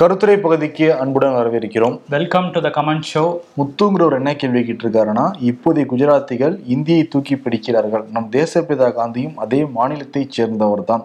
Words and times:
கருத்துரை 0.00 0.34
பகுதிக்கு 0.42 0.86
அன்புடன் 1.02 1.34
வரவேற்கிறோம். 1.36 1.96
Welcome 2.14 2.46
to 2.54 2.60
the 2.64 2.68
comment 2.76 3.06
show 3.10 3.22
முத்துங்கிற 3.58 4.02
ஒரு 4.08 4.16
என்ன 4.20 4.30
கேள்வி 4.40 4.60
கேட்டிருக்காருன்னா 4.68 5.24
இப்போதைய 5.48 5.84
குஜராத்திகள் 5.92 6.54
இந்தியை 6.74 7.02
தூக்கி 7.12 7.34
பிடிக்கிறார்கள். 7.36 8.04
நம் 8.14 8.28
தேசப்பிதா 8.36 8.88
காந்தியும் 8.98 9.36
அதே 9.44 9.60
மாநிலத்தைச் 9.76 10.34
சேர்ந்தவர் 10.36 10.82
தான் 10.90 11.04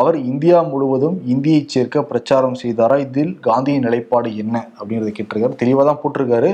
அவர் 0.00 0.16
இந்தியா 0.30 0.58
முழுவதும் 0.70 1.16
இந்தியை 1.34 1.60
சேர்க்க 1.74 2.02
பிரச்சாரம் 2.10 2.56
செய்தாரா? 2.62 2.96
இதில் 3.06 3.32
காந்தியின் 3.48 3.84
நிலைப்பாடு 3.86 4.30
என்ன? 4.42 4.56
அப்படிங்கறத 4.78 5.12
கேட்டிருக்காரு. 5.18 5.54
தெளிவாக 5.62 5.86
தான் 5.90 6.00
போட்டிருக்காரு. 6.02 6.50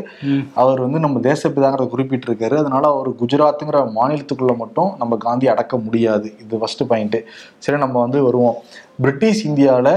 அவர் 0.62 0.82
வந்து 0.86 0.98
நம்ம 1.06 1.22
தேசப்பிதாங்கிறத 1.30 1.88
குறிப்பிட்டிருக்காரு. 1.94 2.56
அதனால 2.62 2.84
அவர் 2.94 3.10
குஜராத்துங்கிற 3.22 3.80
மாநிலத்துக்குள்ள 4.00 4.56
மட்டும் 4.64 4.92
நம்ம 5.02 5.16
காந்தி 5.28 5.48
அடக்க 5.54 5.76
முடியாது. 5.86 6.30
இது 6.44 6.62
ஃபர்ஸ்ட் 6.62 6.84
பாயிண்ட் 6.92 7.18
சரி 7.66 7.80
நம்ம 7.86 7.96
வந்து 8.06 8.20
வருவோம். 8.28 8.58
பிரிட்டிஷ் 9.02 9.46
இந்தியாவில் 9.52 9.94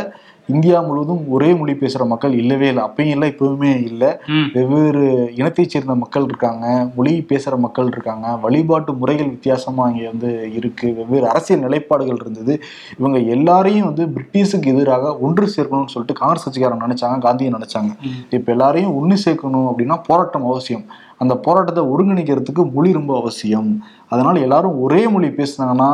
இந்தியா 0.54 0.77
முழுவதும் 0.88 1.23
ஒரே 1.36 1.50
மொழி 1.59 1.73
பேசுகிற 1.82 2.04
மக்கள் 2.11 2.34
இல்லவே 2.41 2.68
இல்லை. 2.71 2.84
அப்பயும் 2.88 3.13
இல்லை 3.16 3.27
இப்பவுமே 3.34 3.71
இல்லை. 3.90 4.09
வெவ்வேறு 4.55 5.03
இனத்தைச் 5.39 5.73
சேர்ந்த 5.73 5.95
மக்கள் 6.03 6.27
இருக்காங்க 6.30 6.66
மொழி 6.98 7.13
பேசுகிற 7.31 7.58
மக்கள் 7.66 7.91
இருக்காங்க 7.95 8.27
வழிபாட்டு 8.45 8.94
முறைகள் 9.02 9.31
வித்தியாசமாக 9.34 9.91
இங்கே 9.91 10.08
வந்து 10.13 10.31
இருக்கு 10.59 10.89
வெவ்வேறு 10.99 11.27
அரசியல் 11.34 11.63
நிலைப்பாடுகள் 11.66 12.22
இருந்தது. 12.23 12.55
இவங்க 12.99 13.17
எல்லாரையும் 13.38 13.89
வந்து 13.89 14.05
பிரிட்டிஷுக்கு 14.16 14.73
எதிராக 14.75 15.13
ஒன்று 15.27 15.48
சேர்க்கணும்னு 15.55 15.94
சொல்லிட்டு 15.95 16.20
காங்கிரஸ் 16.22 16.48
கட்சிக்காரங்க 16.48 16.88
நினைச்சாங்க 16.88 17.25
காந்தியை 17.27 17.53
நினைச்சாங்க. 17.58 17.91
இப்போ 18.38 18.52
எல்லாரையும் 18.58 18.95
ஒன்று 19.02 19.17
சேர்க்கணும் 19.25 19.70
அப்படின்னா 19.72 19.98
போராட்டம் 20.09 20.50
அவசியம். 20.52 20.86
அந்த 21.23 21.34
போராட்டத்தை 21.45 21.84
ஒருங்கிணைக்கிறதுக்கு 21.94 22.64
மொழி 22.75 22.89
ரொம்ப 23.00 23.14
அவசியம். 23.22 23.72
அதனால 24.14 24.36
எல்லாரும் 24.48 24.75
ஒரே 24.86 25.02
மொழி 25.14 25.30
பேசுனாங்கன்னா 25.39 25.89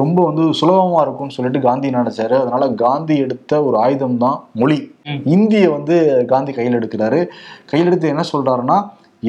ரொம்ப 0.00 0.18
வந்து 0.28 0.44
சுலபமா 0.60 1.00
இருக்கும்னு 1.04 1.36
சொல்லிட்டு 1.36 1.60
காந்தி 1.66 1.90
நினைச்சாரு. 1.98 2.36
அதனால 2.42 2.68
காந்தி 2.84 3.16
எடுத்த 3.24 3.62
ஒரு 3.68 3.76
ஆயுதம் 3.84 4.18
தான் 4.24 4.38
மொழி. 4.60 4.78
இந்தியை 5.36 5.68
வந்து 5.76 5.96
காந்தி 6.32 6.52
கையில் 6.58 6.78
எடுக்கிறாரு. 6.80 7.20
கையில் 7.72 7.90
எடுத்து 7.90 8.12
என்ன 8.14 8.24
சொல்றாருன்னா 8.32 8.78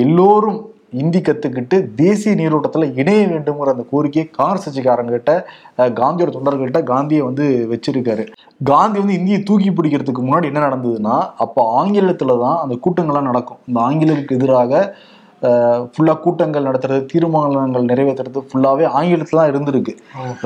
எல்லோரும் 0.06 0.60
இந்தி 1.02 1.20
கத்துக்கிட்டு 1.22 1.78
தேசிய 2.02 2.34
நீரோட்டத்துல 2.42 2.86
இணைய 3.02 3.22
வேண்டுங்கிற 3.32 3.72
அந்த 3.74 3.84
கோரிக்கையை 3.92 4.26
காங்கிரஸ் 4.38 4.66
கட்சிக்காரங்கிட்ட 4.66 5.32
காந்தியோட 6.00 6.30
தொண்டர்கள்ட்ட 6.36 6.80
காந்தியை 6.92 7.24
வந்து 7.28 7.46
வச்சிருக்காரு. 7.72 8.24
காந்தி 8.72 8.98
வந்து 9.02 9.18
இந்தியை 9.20 9.40
தூக்கி 9.50 9.72
பிடிக்கிறதுக்கு 9.72 10.24
முன்னாடி 10.28 10.50
என்ன 10.52 10.62
நடந்ததுன்னா 10.68 11.18
அப்போ 11.46 11.64
ஆங்கிலத்துல 11.80 12.38
தான் 12.46 12.58
அந்த 12.64 12.78
கூட்டங்கள்லாம் 12.86 13.30
நடக்கும். 13.32 13.62
இந்த 13.70 13.80
ஆங்கிலருக்கு 13.88 14.38
எதிராக 14.40 14.82
ஃபுல்லாக 15.42 16.20
கூட்டங்கள் 16.20 16.64
நடத்துறது 16.64 17.06
தீர்மானங்கள் 17.06 17.84
நிறைவேற்றுறது 17.84 18.42
ஃபுல்லாகவே 18.50 18.86
ஆங்கிலத்தில் 18.86 19.40
தான் 19.40 19.52
இருந்திருக்கு. 19.52 19.94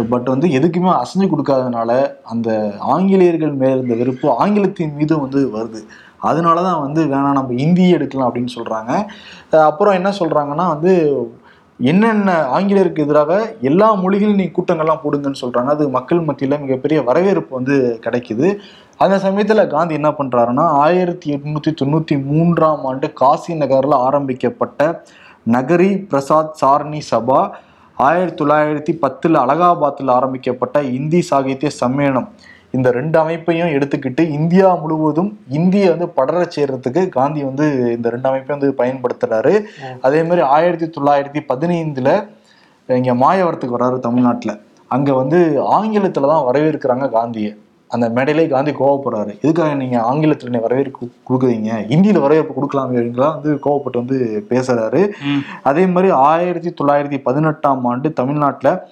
பட் 0.09 0.25
வந்து 0.25 0.47
எதுக்குமே 0.47 0.91
அசைஞ்சு 0.93 1.27
கொடுக்காதனால 1.27 1.91
அந்த 2.23 2.73
ஆங்கிலேயர்கள் 2.79 3.53
மேல 3.53 3.71
இருந்த 3.71 3.95
வெறுப்பு 3.95 4.29
ஆங்கிலத்தின் 4.29 4.95
மீது 4.95 5.19
வந்து 5.19 5.51
வருது. 5.57 5.81
அதனால 6.19 6.61
தான் 6.61 6.81
வந்து 6.81 7.05
வேணாம் 7.05 7.31
நம்ம 7.31 7.53
இந்தியை 7.53 7.91
எடுக்கலாம் 7.91 8.29
அப்படின்னு 8.29 8.55
சொல்றாங்க. 8.55 8.91
அஹ் 9.51 9.65
அப்புறம் 9.65 9.93
என்ன 9.93 10.09
சொல்றாங்கன்னா 10.19 10.67
வந்து 10.67 10.93
என்னென்ன 11.79 12.31
ஆங்கிலேயருக்கு 12.47 13.03
எதிராக 13.03 13.55
எல்லா 13.61 13.93
மொழிகளும் 13.93 14.35
நீ 14.35 14.43
கூட்டங்கள்லாம் 14.43 15.03
போடுங்கன்னு 15.03 15.41
சொல்றாங்க. 15.41 15.65
அது 15.65 15.89
மக்கள் 15.89 16.19
மத்தியில 16.19 16.59
மிகப்பெரிய 16.59 17.01
வரவேற்பு 17.01 17.55
வந்து 17.55 17.99
கிடைக்குது. 18.03 18.57
அந்த 19.03 19.15
சமயத்துல 19.17 19.67
காந்தி 19.67 19.93
என்ன 19.93 20.09
பண்றாருன்னா 20.09 20.63
ஆயிரத்தி 20.85 21.27
எட்நூத்தி 21.35 21.71
தொண்ணூத்தி 21.81 22.15
மூன்றாம் 22.23 22.85
ஆண்டு 22.85 23.13
காசி 23.13 23.53
நகர்ல 23.53 23.95
ஆரம்பிக்கப்பட்ட 24.07 25.03
நகரி 25.51 25.91
பிரசாத் 26.09 26.51
சாரணி 26.61 27.01
சபா 27.11 27.39
ஆயிரத்தி 27.97 28.43
தொள்ளாயிரத்தி 28.43 28.93
பத்துல 29.03 29.39
அலகாபாத்தில் 29.45 30.11
ஆரம்பிக்கப்பட்ட 30.11 30.83
இந்தி 30.97 31.21
சாகித்ய 31.21 31.69
சம்மேளனம். 31.79 32.27
இந்த 32.71 32.91
ரெண்டு 32.91 33.19
அமைப்பையும் 33.19 33.67
எடுத்துக்கிட்டு 33.67 34.29
இந்தியா 34.29 34.75
முழுவதும் 34.75 35.31
இந்தியை 35.49 35.89
வந்து 35.89 36.09
படர 36.09 36.47
செய்யறதுக்கு 36.55 37.09
காந்தி 37.09 37.43
வந்து 37.43 37.65
இந்த 37.95 38.09
ரெண்டு 38.09 38.29
அமைப்பையும் 38.29 38.61
வந்து 38.61 38.83
பயன்படுத்துறாரு. 38.83 39.55
அதே 40.01 40.23
மாதிரி 40.23 40.41
ஆயிரத்தி 40.41 40.89
தொள்ளாயிரத்தி 40.99 41.43
பதினைந்துல 41.53 42.11
இங்க 42.87 43.15
மாயவரத்துக்கு 43.25 43.77
வர்றாரு 43.79 43.99
தமிழ்நாட்டுல. 43.99 44.53
அங்க 44.87 45.13
வந்து 45.13 45.41
ஆங்கிலத்துல 45.79 46.31
தான் 46.33 46.47
வரவேற்கிறாங்க 46.49 47.09
காந்தியை. 47.09 47.51
அந்த 47.91 48.09
மேடையிலே 48.09 48.47
காந்தி 48.47 48.71
கோவப்படுறாரு. 48.71 49.41
எதுக்காக 49.41 49.73
நீங்க 49.73 49.99
ஆங்கிலத்துல 49.99 50.49
நீ 50.49 50.59
வரவேற்பு 50.59 51.09
கொடுக்குறீங்க? 51.29 51.71
இந்தியில 51.87 52.21
வரவேற்பு 52.21 52.53
கொடுக்கலாமே 52.53 52.95
அப்படின்லாம் 52.95 53.33
வந்து 53.33 53.59
கோவப்பட்டு 53.65 53.91
வந்து 53.91 54.45
பேசுறாரு. 54.49 55.09
ம். 55.23 55.37
அதே 55.63 55.85
மாதிரி 55.85 56.13
ஆயிரத்தி 56.13 56.73
தொள்ளாயிரத்தி 56.83 57.21
பதினெட்டாம் 57.21 57.85
ஆண்டு 57.85 58.13
தமிழ்நாட்டுல 58.13 58.87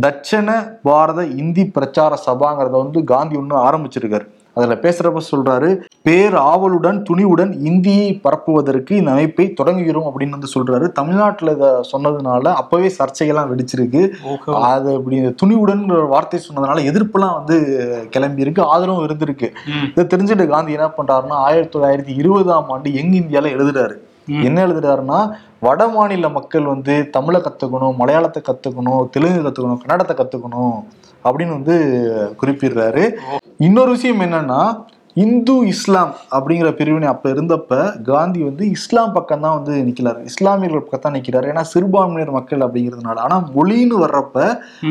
தட்சண 0.00 0.78
பாரத 0.82 1.24
இந்தி 1.24 1.64
பிரச்சார 1.66 2.18
சபாங்கிறத 2.26 2.70
வந்து 2.70 3.04
காந்தி 3.04 3.36
ஒன்று 3.36 3.56
ஆரம்பிச்சிருக்காரு. 3.56 4.26
அதுல 4.56 4.74
பேசுறப்ப 4.84 5.20
சொல்றாரு 5.30 5.68
பேர் 6.06 6.34
ஆவலுடன் 6.48 6.98
துணிவுடன் 7.08 7.52
இந்தியை 7.70 8.08
பரப்புவதற்கு 8.24 8.92
இந்த 9.00 9.10
அமைப்பை 9.14 9.46
தொடங்குகிறோம் 9.60 10.08
அப்படின்னு 10.08 10.36
வந்து 10.36 10.52
சொல்றாரு. 10.54 10.86
தமிழ்நாட்டுல 10.98 11.54
இதை 11.56 11.70
சொன்னதுனால 11.92 12.52
அப்பவே 12.60 12.88
சர்ச்சைகள்லாம் 12.98 13.50
வெடிச்சிருக்கு. 13.52 14.02
அது 14.72 14.90
அப்படி 14.98 15.18
துணிவுடன் 15.42 15.82
வார்த்தை 16.14 16.40
சொன்னதுனால 16.48 16.84
எதிர்ப்புலாம் 16.92 17.36
வந்து 17.38 17.58
கிளம்பி 18.14 18.44
இருக்கு 18.46 18.62
ஆதரவும் 18.72 19.06
இருந்திருக்கு. 19.08 19.50
இதை 19.90 20.04
தெரிஞ்சுட்டு 20.14 20.46
காந்தி 20.54 20.78
என்ன 20.78 20.90
பண்றாருன்னா 20.98 21.38
ஆயிரத்தி 21.48 21.74
தொள்ளாயிரத்தி 21.76 22.14
இருபதாம் 22.22 22.70
ஆண்டு 22.76 22.94
யங் 22.98 23.14
இந்தியால 23.22 23.52
எழுதுறாரு. 23.58 23.96
என்ன 24.48 24.58
எழுதுறாருன்னா 24.66 25.20
வட 25.66 25.82
மாநில 25.94 26.28
மக்கள் 26.36 26.66
வந்து 26.72 26.94
தமிழை 27.16 27.40
கத்துக்கணும் 27.44 27.96
மலையாளத்தை 28.00 28.40
கத்துக்கணும் 28.48 29.08
தெலுங்கு 29.14 29.40
கத்துக்கணும் 29.46 29.80
கன்னடத்தை 29.82 30.14
கத்துக்கணும். 30.20 30.76
அப்படின்னு 31.24 31.52
வந்து 31.52 31.76
குறிப்பிடுறாரு. 32.40 33.04
இன்னொரு 33.60 33.90
விஷயம் 33.90 34.22
என்னன்னா 34.22 34.62
இந்து 35.16 35.54
இஸ்லாம் 35.66 36.12
அப்படிங்கிற 36.32 36.68
பிரிவினை 36.72 37.08
அப்ப 37.08 37.26
இருந்தப்ப 37.30 37.72
காந்தி 38.02 38.40
வந்து 38.42 38.64
இஸ்லாம் 38.70 39.12
பக்கம் 39.12 39.40
தான் 39.40 39.56
வந்து 39.56 39.74
நிக்கிறாரு. 39.88 40.20
இஸ்லாமியர்கள் 40.24 40.82
பக்கம் 40.82 41.00
தான் 41.00 41.16
நிக்கிறாரு. 41.16 41.46
ஏன்னா 41.50 41.64
சிறுபான்மையினர் 41.70 42.36
மக்கள் 42.36 42.64
அப்படிங்கிறதுனால. 42.66 43.18
ஆனா 43.18 43.36
மொழின்னு 43.50 43.96
வர்றப்ப. 44.02 44.36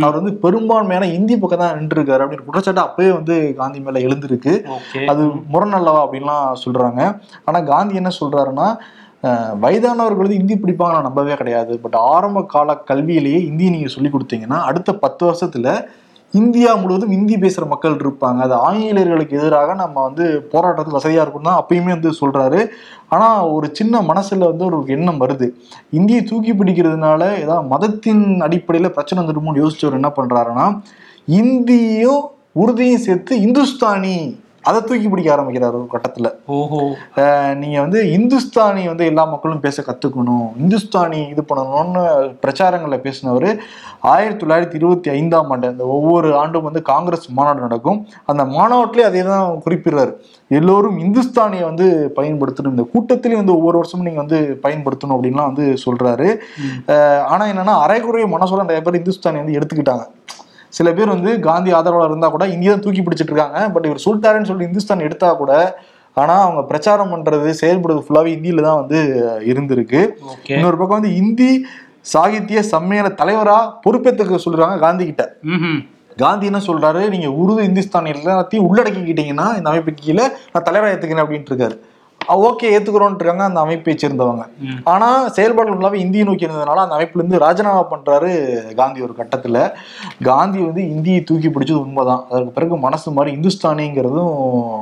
அவர் 0.01 0.17
வந்து 0.19 0.33
பெரும்பான்மையான 0.43 1.07
இந்தி 1.15 1.37
பக்கம் 1.37 1.63
தான் 1.63 1.77
நின்றுருக்காரு 1.79 2.23
அப்படின்னு 2.23 2.47
குற்றச்சாட்டு 2.47 2.83
அப்பவே 2.83 3.11
வந்து 3.11 3.37
காந்தி 3.55 3.79
மேல 3.79 4.03
எழுந்திருக்கு. 4.07 4.53
அது 5.11 5.23
முரணல்லவா 5.53 6.01
அப்படின்லாம் 6.05 6.45
சொல்றாங்க. 6.65 7.01
ஆனா 7.45 7.61
காந்தி 7.71 7.95
என்ன 7.95 8.13
சொல்றாருன்னா 8.19 8.67
அஹ், 9.23 9.55
வயதானவர்கள் 9.59 10.25
வந்து 10.25 10.39
இந்தி 10.39 10.55
பிடிப்பாங்க 10.57 10.93
நான் 10.93 11.07
நம்பவே 11.07 11.35
கிடையாது. 11.35 11.73
பட் 11.79 11.97
ஆரம்ப 12.11 12.39
கால 12.49 12.75
கல்வியிலேயே 12.87 13.39
இந்தி 13.45 13.65
நீங்க 13.69 13.89
சொல்லி 13.89 14.09
கொடுத்தீங்கன்னா 14.09 14.59
அடுத்த 14.69 14.93
பத்து 14.97 15.23
வருஷத்துல 15.27 15.67
இந்தியா 16.39 16.71
முழுவதும் 16.81 17.13
இந்தி 17.17 17.35
பேசுகிற 17.43 17.63
மக்கள் 17.71 17.95
இருப்பாங்க. 18.03 18.39
அது 18.45 18.55
ஆங்கிலேயர்களுக்கு 18.67 19.37
எதிராக 19.39 19.73
நம்ம 19.81 19.95
வந்து 20.07 20.25
போராட்டத்துக்கு 20.51 20.99
வசதியாக 20.99 21.25
இருக்கும் 21.25 21.47
தான் 21.49 21.59
அப்பயுமே 21.61 21.91
வந்து 21.95 22.11
சொல்கிறாரு 22.21 22.59
ஆனால் 23.15 23.49
ஒரு 23.55 23.67
சின்ன 23.79 24.01
மனசில் 24.09 24.49
வந்து 24.49 24.65
ஒரு 24.69 24.77
எண்ணம் 24.95 25.21
வருது. 25.23 25.47
இந்தியை 25.99 26.21
தூக்கி 26.29 26.53
பிடிக்கிறதுனால 26.59 27.21
ஏதாவது 27.43 27.71
மதத்தின் 27.73 28.23
அடிப்படையில் 28.47 28.95
பிரச்சனை 28.97 29.19
வந்துடுமோன்னு 29.21 29.63
யோசிச்சவர் 29.63 29.99
என்ன 29.99 30.11
பண்ணுறாருன்னா 30.19 30.67
இந்தியும் 31.41 32.23
உறுதியும் 32.61 33.03
சேர்த்து 33.07 33.33
இந்துஸ்தானி 33.47 34.15
அதை 34.63 34.81
தூக்கி 34.81 35.09
பிடிக்க 35.09 35.31
ஆரம்பிக்கிறார் 35.31 35.73
ஒரு 35.73 35.87
கட்டத்துல. 35.93 36.31
ஓஹோ. 36.45 36.95
அஹ் 37.15 37.55
நீங்க 37.55 37.81
வந்து 37.81 38.03
இந்துஸ்தானி 38.03 38.85
வந்து 38.85 39.05
எல்லா 39.05 39.23
மக்களும் 39.23 39.59
பேச 39.59 39.81
கத்துக்கணும். 39.81 40.51
இந்துஸ்தானி 40.57 41.27
இது 41.27 41.45
பண்ணணும்னு 41.55 42.35
பிரச்சாரங்கள்ல 42.41 42.99
பேசினவர் 42.99 43.57
ஆயிரத்தி 43.99 44.45
தொள்ளாயிரத்தி 44.45 44.75
இருபத்தி 44.75 45.09
ஐந்தாம் 45.09 45.49
ஆண்டு 45.49 45.67
அந்த 45.67 45.83
ஒவ்வொரு 45.83 46.37
ஆண்டும் 46.37 46.63
வந்து 46.63 46.81
காங்கிரஸ் 46.81 47.29
மாநாடு 47.29 47.59
நடக்கும். 47.59 48.07
அந்த 48.25 48.45
மாநாட்டிலே 48.45 49.03
அதே 49.03 49.21
தான் 49.21 49.61
குறிப்பிடுறாரு. 49.65 50.13
எல்லோரும் 50.47 50.99
இந்துஸ்தானியை 50.99 51.63
வந்து 51.63 52.13
பயன்படுத்தணும். 52.15 52.69
இந்த 52.69 52.87
கூட்டத்திலையும் 52.93 53.35
வந்து 53.35 53.55
ஒவ்வொரு 53.55 53.77
வருஷமும் 53.77 54.05
நீங்க 54.05 54.21
வந்து 54.21 54.59
பயன்படுத்தணும் 54.63 55.09
அப்படின்லாம் 55.09 55.53
வந்து 55.53 55.73
சொல்றாரு. 55.85 56.35
ம். 56.57 56.91
அஹ் 56.91 57.21
ஆனா 57.21 57.45
என்னன்னா 57.45 57.89
அரைக்குறைய 57.89 58.27
மனசோட 58.27 58.59
நிறைய 58.59 58.81
பேர் 58.81 58.95
இந்துஸ்தானி 58.95 59.37
வந்து 59.37 59.59
எடுத்துக்கிட்டாங்க. 59.59 60.05
சில 60.77 60.87
பேர் 60.97 61.13
வந்து 61.15 61.31
காந்தி 61.47 61.71
ஆதரவாளர் 61.77 62.11
இருந்தா 62.13 62.29
கூட 62.35 62.45
இந்தியா 62.55 62.71
தான் 62.73 62.83
தூக்கி 62.85 63.01
பிடிச்சிட்டு 63.05 63.33
இருக்காங்க. 63.33 63.59
பட் 63.75 63.87
இவர் 63.89 64.05
சொல்லிட்டாருன்னு 64.05 64.49
சொல்லி 64.51 64.67
இந்துஸ்தான் 64.69 65.05
எடுத்தா 65.07 65.29
கூட 65.43 65.53
ஆனா 66.17 66.35
அவங்க 66.45 66.61
பிரச்சாரம் 66.69 67.11
பண்றது 67.13 67.49
செயல்படுறது 67.61 68.01
ஃபுல்லாவே 68.05 68.29
இந்தியில 68.37 68.63
தான் 68.67 68.79
வந்து 68.81 68.99
இருந்திருக்கு. 69.51 70.01
இன்னொரு 70.55 70.77
பக்கம் 70.79 70.99
வந்து 70.99 71.13
இந்தி 71.21 71.51
சாகித்ய 72.13 72.61
சம்மேளன 72.73 73.13
தலைவரா 73.21 73.57
பொறுப்பேற்றுக்க 73.83 74.39
சொல்றாங்க 74.45 74.77
காந்தி 74.85 75.03
கிட்ட. 75.09 75.23
காந்தி 76.23 76.45
என்ன 76.49 76.59
சொல்றாரு? 76.67 77.01
நீங்க 77.13 77.27
உருது 77.41 77.61
இந்துஸ்தானி 77.69 78.09
எல்லாத்தையும் 78.15 78.65
உள்ளடக்கிக்கிட்டீங்கன்னா 78.69 79.47
இந்த 79.59 79.67
அமைப்பு 79.71 79.91
கீழே 80.01 80.25
நான் 80.53 80.65
தலைவரா 80.67 80.91
ஏத்துக்கிறேன் 80.93 81.23
அப்படின்ட்டு 81.25 81.51
இருக்காரு. 81.53 81.75
ஓகே 82.27 82.63
ஏத்துக்கிறோன்ட்டு 82.63 83.15
இருக்காங்க 83.15 83.43
அந்த 83.43 83.59
அமைப்பை 83.59 83.95
சேர்ந்தவங்க. 83.95 84.45
ஆனா 84.83 85.27
செயல்பாடுகள் 85.27 85.79
ஃபுல்லாவே 85.79 85.93
இந்தியை 85.93 86.25
நோக்கி 86.25 86.47
இருந்ததுனால 86.47 86.75
அந்த 86.75 86.95
அமைப்புல 86.95 87.15
இருந்து 87.15 87.39
ராஜினாமா 87.39 87.87
பண்றாரு 87.91 88.59
காந்தி 88.75 89.01
ஒரு 89.01 89.13
கட்டத்துல. 89.17 89.71
காந்தி 90.23 90.59
வந்து 90.59 90.89
இந்தியை 90.89 91.23
தூக்கி 91.23 91.49
பிடிச்சது 91.49 91.73
உண்மைதான். 91.73 92.25
அதற்கு 92.29 92.51
பிறகு 92.51 92.77
மனசு 92.77 93.11
மாதிரி 93.11 93.37
இந்துஸ்தானிங்கிறதும். 93.37 94.77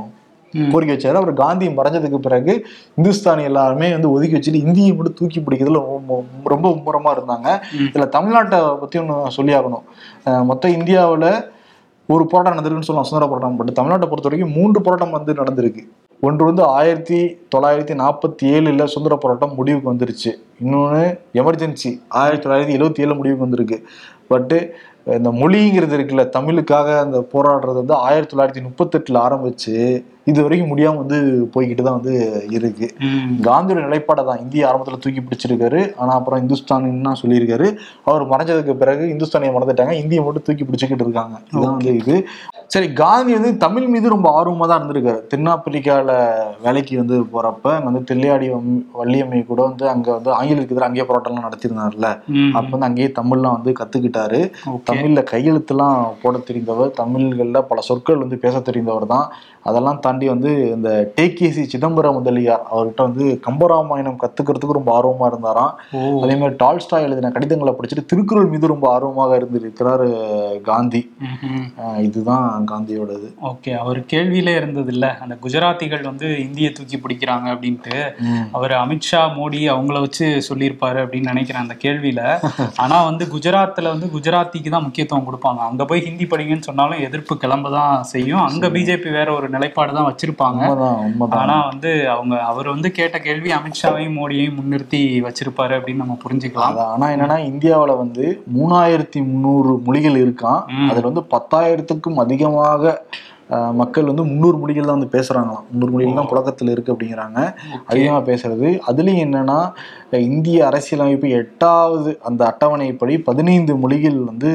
கோரிக்கை 0.71 0.97
வச்சாரு. 0.97 1.15
அவர் 1.15 1.33
காந்தி 1.33 1.67
மறைஞ்சதுக்கு 1.67 2.17
பிறகு 2.17 2.67
இந்துஸ்தானி 2.95 3.43
எல்லாருமே 3.43 3.91
வந்து 3.91 4.11
ஒதுக்கி 4.11 4.37
வச்சுட்டு 4.37 4.53
இந்தியை 4.53 4.93
மட்டும் 4.93 5.13
தூக்கி 5.13 5.39
பிடிக்கிறதுல 5.39 5.83
ரொம்ப- 6.43 6.69
மும்முரமா 6.69 7.07
இருந்தாங்க. 7.07 7.61
இதுல 7.77 8.07
தமிழ்நாட்டை 8.07 8.77
பத்தி 8.77 8.99
ஒன்று 8.99 9.31
சொல்லி 9.31 9.53
ஆகணும் 9.53 10.43
மொத்த 10.43 10.69
இந்தியாவுல 10.69 11.43
ஒரு 12.07 12.25
போராட்டம் 12.25 12.65
நடந்திருக்குன்னு 12.65 12.81
சொல்லலாம். 12.81 13.09
சுதந்திர 13.09 13.25
போராட்டம். 13.25 13.55
பட் 13.55 13.69
தமிழ்நாட்டை 13.69 14.09
பொறுத்த 14.09 14.29
வரைக்கும் 14.29 14.51
மூன்று 14.51 14.81
போராட்டம் 14.81 15.09
வந்து 15.09 15.33
நடந்திருக்கு. 15.33 15.87
ஒன்று 16.21 16.45
வந்து 16.45 16.63
ஆயிரத்தி 16.63 17.17
தொள்ளாயிரத்தி 17.55 17.95
நாற்பத்தி 18.01 18.45
ஏழில் 18.55 18.83
சுதந்திர 18.83 19.15
போராட்டம் 19.15 19.53
முடிவுக்கு 19.55 19.93
வந்துருச்சு. 19.93 20.31
இன்னொன்று 20.61 21.03
எமர்ஜென்சி 21.33 21.89
ஆயிரத்தி 22.09 22.49
தொள்ளாயிரத்தி 22.49 22.75
எழுபத்தி 22.77 23.03
ஏழு 23.05 23.15
முடிவுக்கு 23.15 23.45
வந்திருக்கு. 23.45 23.77
பட்டு 24.27 24.57
இந்த 25.05 25.29
மொழிங்கிறது 25.31 25.95
இருக்குல்ல 25.97 26.23
தமிழுக்காக 26.37 26.97
அந்த 26.99 27.19
போராடுறது 27.33 27.73
வந்து 27.73 27.93
ஆயிரத்தி 27.93 28.37
தொள்ளாயிரத்தி 28.37 28.65
முப்பத்தெட்டில் 28.67 29.19
ஆரம்பிச்சு 29.25 29.75
இது 30.31 30.39
வரைக்கும் 30.45 30.71
முடியாம 30.71 30.99
வந்து 31.03 31.17
போய்கிட்டு 31.53 31.85
தான் 31.87 31.97
வந்து 31.99 32.13
இருக்கு. 32.57 32.87
காந்தியோட 33.47 33.79
நிலைப்பாடை 33.87 34.23
தான் 34.29 34.41
இந்திய 34.43 34.67
ஆரம்பத்துல 34.69 34.99
தூக்கி 35.05 35.21
பிடிச்சிருக்காரு. 35.25 35.81
ஆனா 36.01 36.11
அப்புறம் 36.19 36.41
இந்துஸ்தானின்னு 36.43 37.13
சொல்லியிருக்காரு? 37.21 37.67
அவர் 38.09 38.25
மறைஞ்சதுக்கு 38.31 38.75
பிறகு 38.83 39.03
இந்துஸ்தானியை 39.15 39.53
மறந்துட்டாங்க. 39.55 39.95
இந்தியை 40.03 40.23
மட்டும் 40.27 40.47
தூக்கி 40.49 40.65
பிடிச்சிக்கிட்டு 40.69 41.07
இருக்காங்க. 41.07 41.35
இதுதான் 41.49 41.75
வந்து 41.77 41.93
இது. 42.01 42.17
சரி 42.73 42.87
காந்தி 43.01 43.31
வந்து 43.37 43.51
தமிழ் 43.63 43.85
மீது 43.93 44.07
ரொம்ப 44.15 44.27
ஆர்வமா 44.39 44.65
தான் 44.69 44.79
இருந்திருக்காரு. 44.79 45.21
தென்னாப்பிரிக்கால 45.31 46.09
வேலைக்கு 46.65 46.99
வந்து 47.01 47.15
போறப்ப 47.33 47.67
அங்க 47.75 47.87
வந்து 47.91 48.03
தெல்லியாடி 48.11 48.47
வள்ளியம்மை 48.99 49.39
கூட 49.51 49.59
வந்து 49.69 49.85
அங்க 49.93 50.07
வந்து 50.17 50.31
ஆங்கிலத்துக்கு 50.37 50.75
எதிராக 50.75 50.89
அங்கேயே 50.89 51.07
போராட்டம்லாம் 51.11 51.47
நடத்தியிருந்தார்ல. 51.47 52.09
அப்ப 52.57 52.69
வந்து 52.75 52.89
அங்கேயே 52.89 53.09
தமிழ்லாம் 53.19 53.57
வந்து 53.57 53.71
கத்துக்கிட்டாரு. 53.79 54.41
Okay. 54.69 54.85
தமிழ்ல 54.89 55.19
கையெழுத்துலாம் 55.31 55.99
போட 56.23 56.37
தெரிந்தவர் 56.49 56.91
தமிழ்கள்ல 57.01 57.61
பல 57.69 57.81
சொற்கள் 57.89 58.21
வந்து 58.23 58.37
பேச 58.43 58.55
தெரிந்தவர் 58.67 59.05
தான். 59.13 59.25
அதெல்லாம் 59.69 59.99
தாண்டி 60.03 60.18
வந்து 60.27 60.51
இந்த 60.75 60.89
டேகேசி 61.17 61.63
சிதம்பரம் 61.73 62.17
முதலியார் 62.17 62.63
அவர்கிட்ட 62.71 63.01
வந்து 63.07 63.25
கம்பராமாயணம் 63.47 64.19
கத்துக்கிறதுக்கு 64.23 64.77
ரொம்ப 64.77 64.91
ஆர்வமா 64.97 65.27
இருந்தாராம். 65.31 65.73
அதே 66.23 66.35
மாதிரி 66.41 66.55
டால்ஸ்டாய் 66.63 67.05
எழுதின 67.07 67.31
கடிதங்களை 67.35 67.73
படிச்சுட்டு 67.77 68.09
திருக்குறள் 68.11 68.51
மீது 68.53 68.73
ரொம்ப 68.73 68.87
ஆர்வமாக 68.95 69.37
இருந்திருக்கிறாரு 69.39 70.07
காந்தி. 70.69 71.01
இதுதான் 72.07 72.65
காந்தியோடது. 72.71 73.29
ஓகே 73.51 73.73
அவர் 73.83 73.99
கேள்வியிலே 74.13 74.55
இருந்தது 74.61 74.91
இல்ல 74.95 75.07
அந்த 75.25 75.37
குஜராத்திகள் 75.45 76.03
வந்து 76.09 76.27
இந்தியை 76.45 76.71
தூக்கி 76.71 76.99
பிடிக்கிறாங்க 77.03 77.47
அப்படின்ட்டு. 77.53 77.97
அவர் 78.57 78.75
அமித்ஷா 78.83 79.21
மோடி 79.37 79.61
அவங்கள 79.75 79.99
வச்சு 80.05 80.27
சொல்லியிருப்பாரு 80.49 80.99
அப்படின்னு 81.03 81.31
நினைக்கிறேன் 81.33 81.65
அந்த 81.65 81.77
கேள்வியில. 81.85 82.21
ஆனா 82.83 82.97
வந்து 83.09 83.25
குஜராத்ல 83.35 83.93
வந்து 83.95 84.07
குஜராத்திக்கு 84.15 84.69
தான் 84.75 84.85
முக்கியத்துவம் 84.87 85.27
கொடுப்பாங்க. 85.29 85.61
அங்க 85.69 85.85
போய் 85.91 86.05
ஹிந்தி 86.07 86.25
படிங்கன்னு 86.31 86.67
சொன்னாலும் 86.69 87.03
எதிர்ப்பு 87.07 87.33
கிளம்ப 87.43 87.69
தான் 87.77 88.03
செய்யும். 88.13 88.43
அங்க 88.49 88.67
பிஜேபி 88.75 89.09
வேற 89.17 89.29
ஒரு 89.37 89.49
நிலைப்பாடு 89.55 89.97
தான் 89.99 90.09
வச்சிருப்பாங்க. 90.09 90.61
ஆனா 91.43 91.57
வந்து 91.71 91.93
அவங்க 92.15 92.35
அவர் 92.49 92.73
வந்து 92.75 92.91
கேட்ட 92.99 93.17
கேள்வி 93.27 93.51
அமித்ஷாவையும் 93.59 94.19
மோடியையும் 94.19 94.59
முன்னிறுத்தி 94.59 95.01
வச்சிருப்பாரு 95.27 95.75
அப்படின்னு 95.79 96.03
நம்ம 96.05 96.19
புரிஞ்சுக்கலாம். 96.25 96.83
ஆனா 96.95 97.07
என்னன்னா 97.15 97.39
இந்தியாவுல 97.51 97.95
வந்து 98.03 98.25
மூணாயிரத்தி 98.57 99.21
முந்நூறு 99.31 99.73
மொழிகள் 99.87 100.21
இருக்கான். 100.25 100.61
அதுல 100.91 101.09
வந்து 101.11 101.25
பத்தாயிரத்துக்கும் 101.35 102.23
அதிகமாக 102.25 102.93
மக்கள் 103.79 104.09
வந்து 104.09 104.23
முந்நூறு 104.29 104.57
மொழிகள் 104.61 104.87
தான் 104.87 104.97
வந்து 104.97 105.13
பேசுறாங்களாம். 105.15 105.63
முந்நூறு 105.69 105.91
மொழிகள் 105.93 106.19
தான் 106.19 106.29
புழக்கத்துல 106.31 106.73
இருக்கு 106.73 106.93
அப்படிங்கிறாங்க. 106.93 107.39
அதிகமா 107.89 108.19
பேசுறது. 108.27 108.67
அதுலயும் 108.89 109.23
என்னன்னா 109.25 109.59
இந்திய 110.27 110.59
அரசியலமைப்பு 110.67 111.29
எட்டாவது 111.39 112.11
அந்த 112.29 112.41
அட்டவணைப்படி 112.49 113.15
பதினைந்து 113.29 113.75
மொழிகள் 113.83 114.19
வந்து 114.29 114.51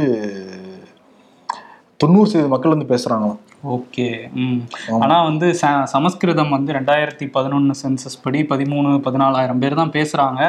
தொண்ணூறு 2.03 2.29
சதவீத 2.31 2.53
மக்கள் 2.55 2.75
வந்து 2.77 2.93
பேசுறாங்களாம். 2.93 3.41
ஓகே 3.69 4.07
ம். 4.35 4.59
ஆனா 5.01 5.23
வந்து 5.23 5.55
ச- 5.61 5.83
சமஸ்கிருதம் 5.83 6.51
வந்து 6.51 6.73
ரெண்டாயிரத்தி 6.73 7.27
பதினொன்னு 7.35 7.75
சென்சஸ் 7.83 8.17
படி 8.23 8.41
பதிமூணு 8.43 8.91
பதினாலாயிரம் 9.07 9.59
பேர் 9.59 9.75
தான் 9.75 9.91
பேசுறாங்க. 9.91 10.41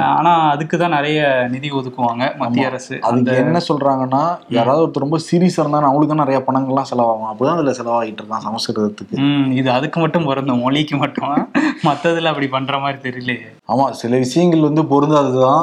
ஆனா 0.00 0.50
அதுக்கு 0.50 0.78
தான் 0.78 0.90
நிறைய 0.90 1.20
நிதி 1.50 1.70
ஒதுக்குவாங்க 1.70 2.36
மத்திய 2.36 2.66
அரசு. 2.66 2.98
அதுக்கு 3.02 3.36
என்ன 3.36 3.60
சொல்றாங்கன்னா 3.68 4.22
யாராவது 4.48 4.86
ஒருத்தர் 4.86 5.04
ரொம்ப 5.06 5.18
சீரியஸா 5.30 5.60
இருந்தா 5.62 5.82
அவங்களுக்கு 5.82 6.14
தான் 6.14 6.24
நிறைய 6.24 6.40
பணங்கள்லாம் 6.46 6.90
செலவாகும். 6.92 7.28
அப்படிதான் 7.32 7.56
அதுல 7.56 7.74
செலவாகிட்டு 7.80 8.22
இருக்கான் 8.22 8.46
சமஸ்கிருதத்துக்கு. 8.48 9.18
ம் 9.26 9.50
இது 9.52 9.70
அதுக்கு 9.70 10.00
மட்டும் 10.00 10.24
பொருந்தும் 10.24 10.60
மொழிக்கு 10.60 10.96
மட்டும்? 10.96 11.34
மத்ததுல 11.84 12.24
அப்படி 12.24 12.48
பண்ற 12.48 12.78
மாதிரி 12.78 12.98
தெரியலையே. 13.06 13.46
ஆமா 13.68 13.90
சில 14.00 14.16
விஷயங்கள் 14.16 14.66
வந்து 14.68 14.82
பொருந்தாதுதான் 14.82 15.62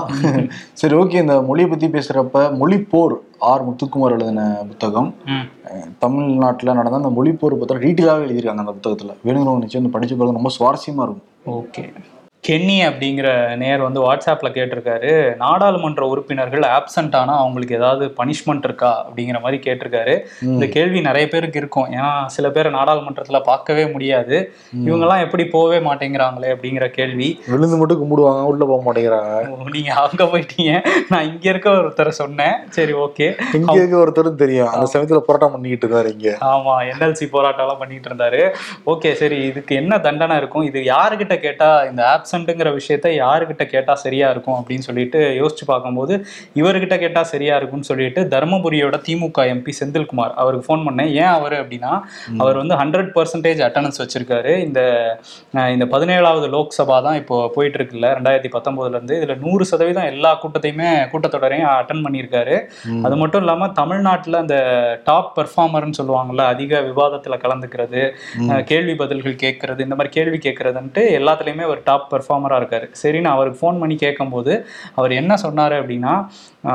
சரி 0.74 0.96
ஓகே 0.96 1.14
இந்த 1.14 1.42
மொழியை 1.42 1.70
பத்தி 1.70 1.88
பேசுறப்ப 1.88 2.58
மொழி 2.58 2.80
போர் 2.80 3.16
ஆர் 3.40 3.64
முத்துக்குமார் 3.70 4.12
எழுதின 4.12 4.42
புத்தகம். 4.68 5.10
தமிழ்நாட்டுல 6.00 6.74
நடந்த 6.84 7.08
அந்த 7.08 7.22
மொழிப்போர் 7.22 7.60
பத்திரம் 7.62 7.84
டீட்டெயிலாக 7.84 8.26
எழுதியிருக்காங்க 8.26 8.64
அந்த 8.64 8.74
புத்தகத்தில். 8.78 9.16
வேணுங்கிறவங்க 9.26 9.64
நிச்சயம் 9.66 9.92
படிச்சு 9.92 10.16
பாருங்க. 10.16 10.40
ரொம்ப 10.40 10.52
சுவாரஸ்யமாக 10.60 11.08
இருக்கும். 11.08 11.30
ஓகே 11.46 11.84
கென்னி 12.48 12.86
அப்படிங்கிற 12.86 13.58
நேர் 13.58 13.82
வந்து 13.82 14.00
வாட்ஸ்அப்ல 14.06 14.48
கேட்டிருக்காரு. 14.56 15.36
நாடாளுமன்ற 15.36 16.08
உறுப்பினர்கள் 16.08 16.64
ஆப்சண்ட் 16.78 17.16
ஆனா 17.16 17.38
அவங்களுக்கு 17.38 17.76
ஏதாவது 17.76 18.06
பனிஷ்மெண்ட் 18.18 18.64
இருக்கா 18.64 19.06
அப்படிங்கிற 19.06 19.42
மாதிரி 19.42 19.58
கேட்டிருக்காரு. 19.66 20.16
இந்த 20.42 20.68
கேள்வி 20.68 21.02
நிறைய 21.02 21.28
பேருக்கு 21.28 21.60
இருக்கும். 21.60 21.88
ஏன்னா 21.92 22.26
சில 22.26 22.50
பேர் 22.50 22.70
நாடாளுமன்றத்துல 22.72 23.40
பார்க்கவே 23.40 23.86
முடியாது. 23.92 24.52
இவங்கெல்லாம் 24.88 25.24
எப்படி 25.26 25.46
போகவே 25.46 25.80
மாட்டேங்கிறாங்களே 25.88 26.50
அப்படிங்கிற 26.56 26.88
கேள்வி. 26.90 27.40
விழுந்து 27.48 27.78
மட்டும் 27.78 28.02
கும்பிடுவாங்க 28.02 28.42
உள்ள 28.44 28.66
போக 28.66 28.82
மாட்டேங்கிறாங்க. 28.88 29.50
ஓ, 29.50 29.70
நீங்க 29.72 29.94
அங்க 29.94 30.24
போயிட்டீங்க. 30.24 30.74
நான் 31.10 31.26
இங்க 31.32 31.50
இருக்க 31.50 31.70
ஒருத்தரை 31.70 32.14
சொன்னேன். 32.22 32.58
சரி 32.70 32.94
ஓகே. 32.94 33.30
இங்க 33.54 33.74
இருக்க 33.74 33.98
ஒருத்தரும் 33.98 34.42
தெரியும். 34.44 34.68
அந்த 34.68 34.86
சமயத்துல 34.94 35.24
போராட்டம் 35.30 35.52
பண்ணிக்கிட்டு 35.52 35.88
இருக்காரு 35.88 36.12
இங்க. 36.18 36.30
ஆமா 36.52 36.76
என்எல்சி 36.92 37.30
போராட்டம் 37.30 37.66
எல்லாம் 37.68 37.78
பண்ணிட்டு 37.78 38.10
இருந்தாரு. 38.10 38.44
ஓகே 38.86 39.14
சரி 39.14 39.40
இதுக்கு 39.46 39.76
என்ன 39.76 40.00
தண்டனை 40.00 40.38
இருக்கும்? 40.38 40.64
இது 40.64 40.80
யாருக்கிட்ட 40.94 41.38
கேட்டா 41.40 41.72
இந்த 41.84 42.04
ஆப்சண்ட்டுங்கிற 42.34 42.70
விஷயத்த 42.78 43.08
யாருக்கிட்ட 43.24 43.64
கேட்டா 43.74 43.94
சரியா 44.04 44.28
இருக்கும் 44.34 44.58
அப்படின்னு 44.60 44.86
சொல்லிட்டு 44.88 45.20
யோசிச்சு 45.40 45.66
பார்க்கும்போது 45.72 46.14
இவர்கிட்ட 46.60 46.96
கேட்டா 47.04 47.22
சரியா 47.34 47.56
இருக்கும்னு 47.60 47.90
சொல்லிட்டு 47.92 48.22
தருமபுரியோட 48.34 48.98
திமுக 49.08 49.46
எம்பி 49.54 49.74
செந்தில்குமார் 49.80 50.34
அவருக்கு 50.42 50.68
ஃபோன் 50.68 50.86
பண்ணேன். 50.88 51.12
ஏன் 51.22 51.32
அவர் 51.38 51.56
அப்படின்னா 51.62 51.92
அவர் 52.44 52.60
வந்து 52.62 52.76
ஹண்ட்ரட் 52.82 53.12
பர்சன்டேஜ் 53.18 53.62
அட்டண்டன்ஸ் 53.68 54.02
வச்சிருக்காரு. 54.04 54.54
இந்த 54.68 54.82
இந்த 55.74 55.86
பதினேழாவது 55.94 56.48
லோக்சபா 56.56 56.98
தான் 57.08 57.18
இப்போ 57.22 57.36
போயிட்டு 57.56 57.78
இருக்குல்ல 57.80 58.10
ரெண்டாயிரத்தி 58.18 58.52
பத்தொன்பதுல 58.56 58.98
இருந்து. 58.98 59.18
இதுல 59.20 59.36
நூறு 59.44 59.64
சதவீதம் 59.72 60.10
எல்லா 60.14 60.32
கூட்டத்தையுமே 60.44 60.90
கூட்டத்தொடரையும் 61.14 61.70
அட்டன் 61.78 62.04
பண்ணியிருக்காரு. 62.06 62.56
அது 63.08 63.16
மட்டும் 63.22 63.44
இல்லாம 63.46 63.70
தமிழ்நாட்டுல 63.82 64.42
அந்த 64.44 64.58
டாப் 65.10 65.32
பெர்ஃபார்மர்னு 65.38 66.00
சொல்லுவாங்கல்ல 66.00 66.46
அதிக 66.54 66.82
விவாதத்துல 66.90 67.38
கலந்துக்கிறது 67.46 68.02
கேள்வி 68.72 68.96
பதில்கள் 69.02 69.42
கேட்கறது 69.44 69.82
இந்த 69.88 69.96
மாதிரி 69.98 70.14
கேள்வி 70.18 70.40
கேட்கறதுன்ட்டு 70.46 71.02
எல்லாத்துலயுமே 71.20 71.66
ஒரு 71.74 71.82
டாப் 71.90 72.08
பெர்ஃபார்மரா 72.24 72.58
இருக்காரு. 72.60 72.72
சரின்னு 73.02 73.30
அவருக்கு 73.32 73.60
ஃபோன் 73.60 73.80
பண்ணி 73.80 73.96
கேட்கும்போது 73.98 74.54
அவர் 74.96 75.12
என்ன 75.14 75.34
சொன்னாரு 75.42 75.76
அப்படின்னா 75.80 76.14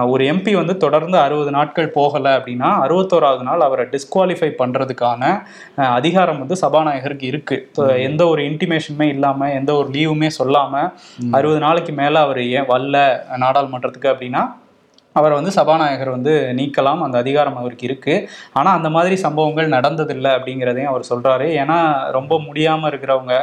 ஒரு 0.09 0.25
எம்பி 0.29 0.53
வந்து 0.55 0.77
தொடர்ந்து 0.79 1.19
அறுபது 1.19 1.51
நாட்கள் 1.51 1.93
போகல 1.93 2.37
அப்படின்னா 2.39 2.71
அறுபத்தோராவது 2.83 3.43
நாள் 3.43 3.61
அவரை 3.61 3.87
டிஸ்குவாலிஃபை 3.93 4.27
பண்றதுக்கான 4.59 5.23
அஹ், 5.79 5.93
அதிகாரம் 5.95 6.39
வந்து 6.39 6.57
சபாநாயகருக்கு 6.63 7.27
இருக்கு. 7.27 7.57
So, 7.75 7.85
எந்த 8.07 8.23
ஒரு 8.29 8.43
இன்டிமேஷனுமே 8.45 9.09
இல்லாம 9.09 9.27
எந்த 9.53 9.75
ஒரு 9.75 9.89
லீவுமே 9.91 10.31
சொல்லாம 10.39 10.75
அறுபது 11.33 11.61
நாளைக்கு 11.61 11.93
மேல 11.95 12.19
அவர் 12.21 12.41
ஏன் 12.51 12.69
வரல 12.69 12.97
நாடாளுமன்றத்துக்கு 13.43 14.11
அப்படின்னா 14.11 14.43
அவரை 15.19 15.35
வந்து 15.39 15.53
சபாநாயகர் 15.59 16.13
வந்து 16.17 16.35
நீக்கலாம் 16.61 17.03
அந்த 17.07 17.17
அதிகாரம் 17.25 17.59
அவருக்கு 17.63 17.87
இருக்கு. 17.89 18.15
ஆனா 18.59 18.71
அந்த 18.79 18.89
மாதிரி 18.97 19.17
சம்பவங்கள் 19.25 19.75
நடந்ததில்லை 19.77 20.31
அப்படிங்கிறதையும் 20.39 20.93
அவர் 20.93 21.09
சொல்றாரு. 21.11 21.47
ஏன்னா 21.63 21.79
ரொம்ப 22.17 22.35
முடியாம 22.47 22.89
இருக்கிறவங்க 22.93 23.35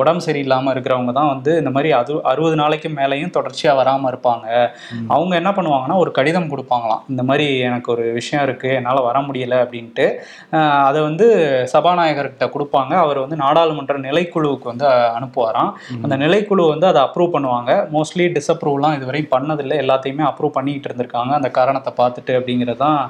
உடம்பு 0.00 0.24
சரியில்லாம 0.26 0.72
இருக்கிறவங்க 0.74 1.12
தான் 1.18 1.30
வந்து 1.34 1.52
இந்த 1.62 1.70
மாதிரி 1.74 1.90
அது 2.00 2.12
அறுபது 2.32 2.56
நாளைக்கு 2.62 2.88
மேலேயும் 2.98 3.34
தொடர்ச்சியா 3.36 3.72
வராம 3.80 4.08
இருப்பாங்க. 4.12 4.46
அவங்க 5.14 5.32
என்ன 5.40 5.50
பண்ணுவாங்கன்னா 5.58 5.96
ஒரு 6.04 6.10
கடிதம் 6.18 6.50
கொடுப்பாங்களாம். 6.52 7.02
இந்த 7.12 7.22
மாதிரி 7.28 7.46
எனக்கு 7.68 7.88
ஒரு 7.94 8.04
விஷயம் 8.18 8.44
இருக்கு 8.48 8.70
என்னால 8.78 9.02
வர 9.08 9.18
முடியல 9.28 9.56
அப்படின்ட்டு. 9.64 10.06
அதை 10.88 10.98
வந்து 11.08 11.26
சபாநாயகர்கிட்ட 11.74 12.48
கொடுப்பாங்க. 12.54 12.92
அவர் 13.04 13.22
வந்து 13.24 13.38
நாடாளுமன்ற 13.44 13.96
நிலைக்குழுவுக்கு 14.08 14.72
வந்து 14.72 14.86
அனுப்புவாராம். 15.18 15.72
அந்த 16.04 16.14
நிலைக்குழு 16.24 16.64
வந்து 16.74 16.88
அதை 16.92 17.00
அப்ரூவ் 17.06 17.34
பண்ணுவாங்க. 17.36 17.70
மோஸ்ட்லி 17.96 18.26
டிஸ்அப்ரூவ்லாம் 18.36 18.96
இதுவரையும் 18.98 19.32
பண்ணதில்லை. 19.36 19.78
எல்லாத்தையுமே 19.84 20.26
அப்ரூவ் 20.30 20.56
பண்ணிட்டு 20.58 20.88
இருந்திருக்காங்க 20.98 21.32
அந்த 21.38 21.50
காரணத்தை 21.58 21.92
பார்த்துட்டு 22.00 22.34
அப்படிங்கிறது 22.38 22.80
தான் 22.84 23.00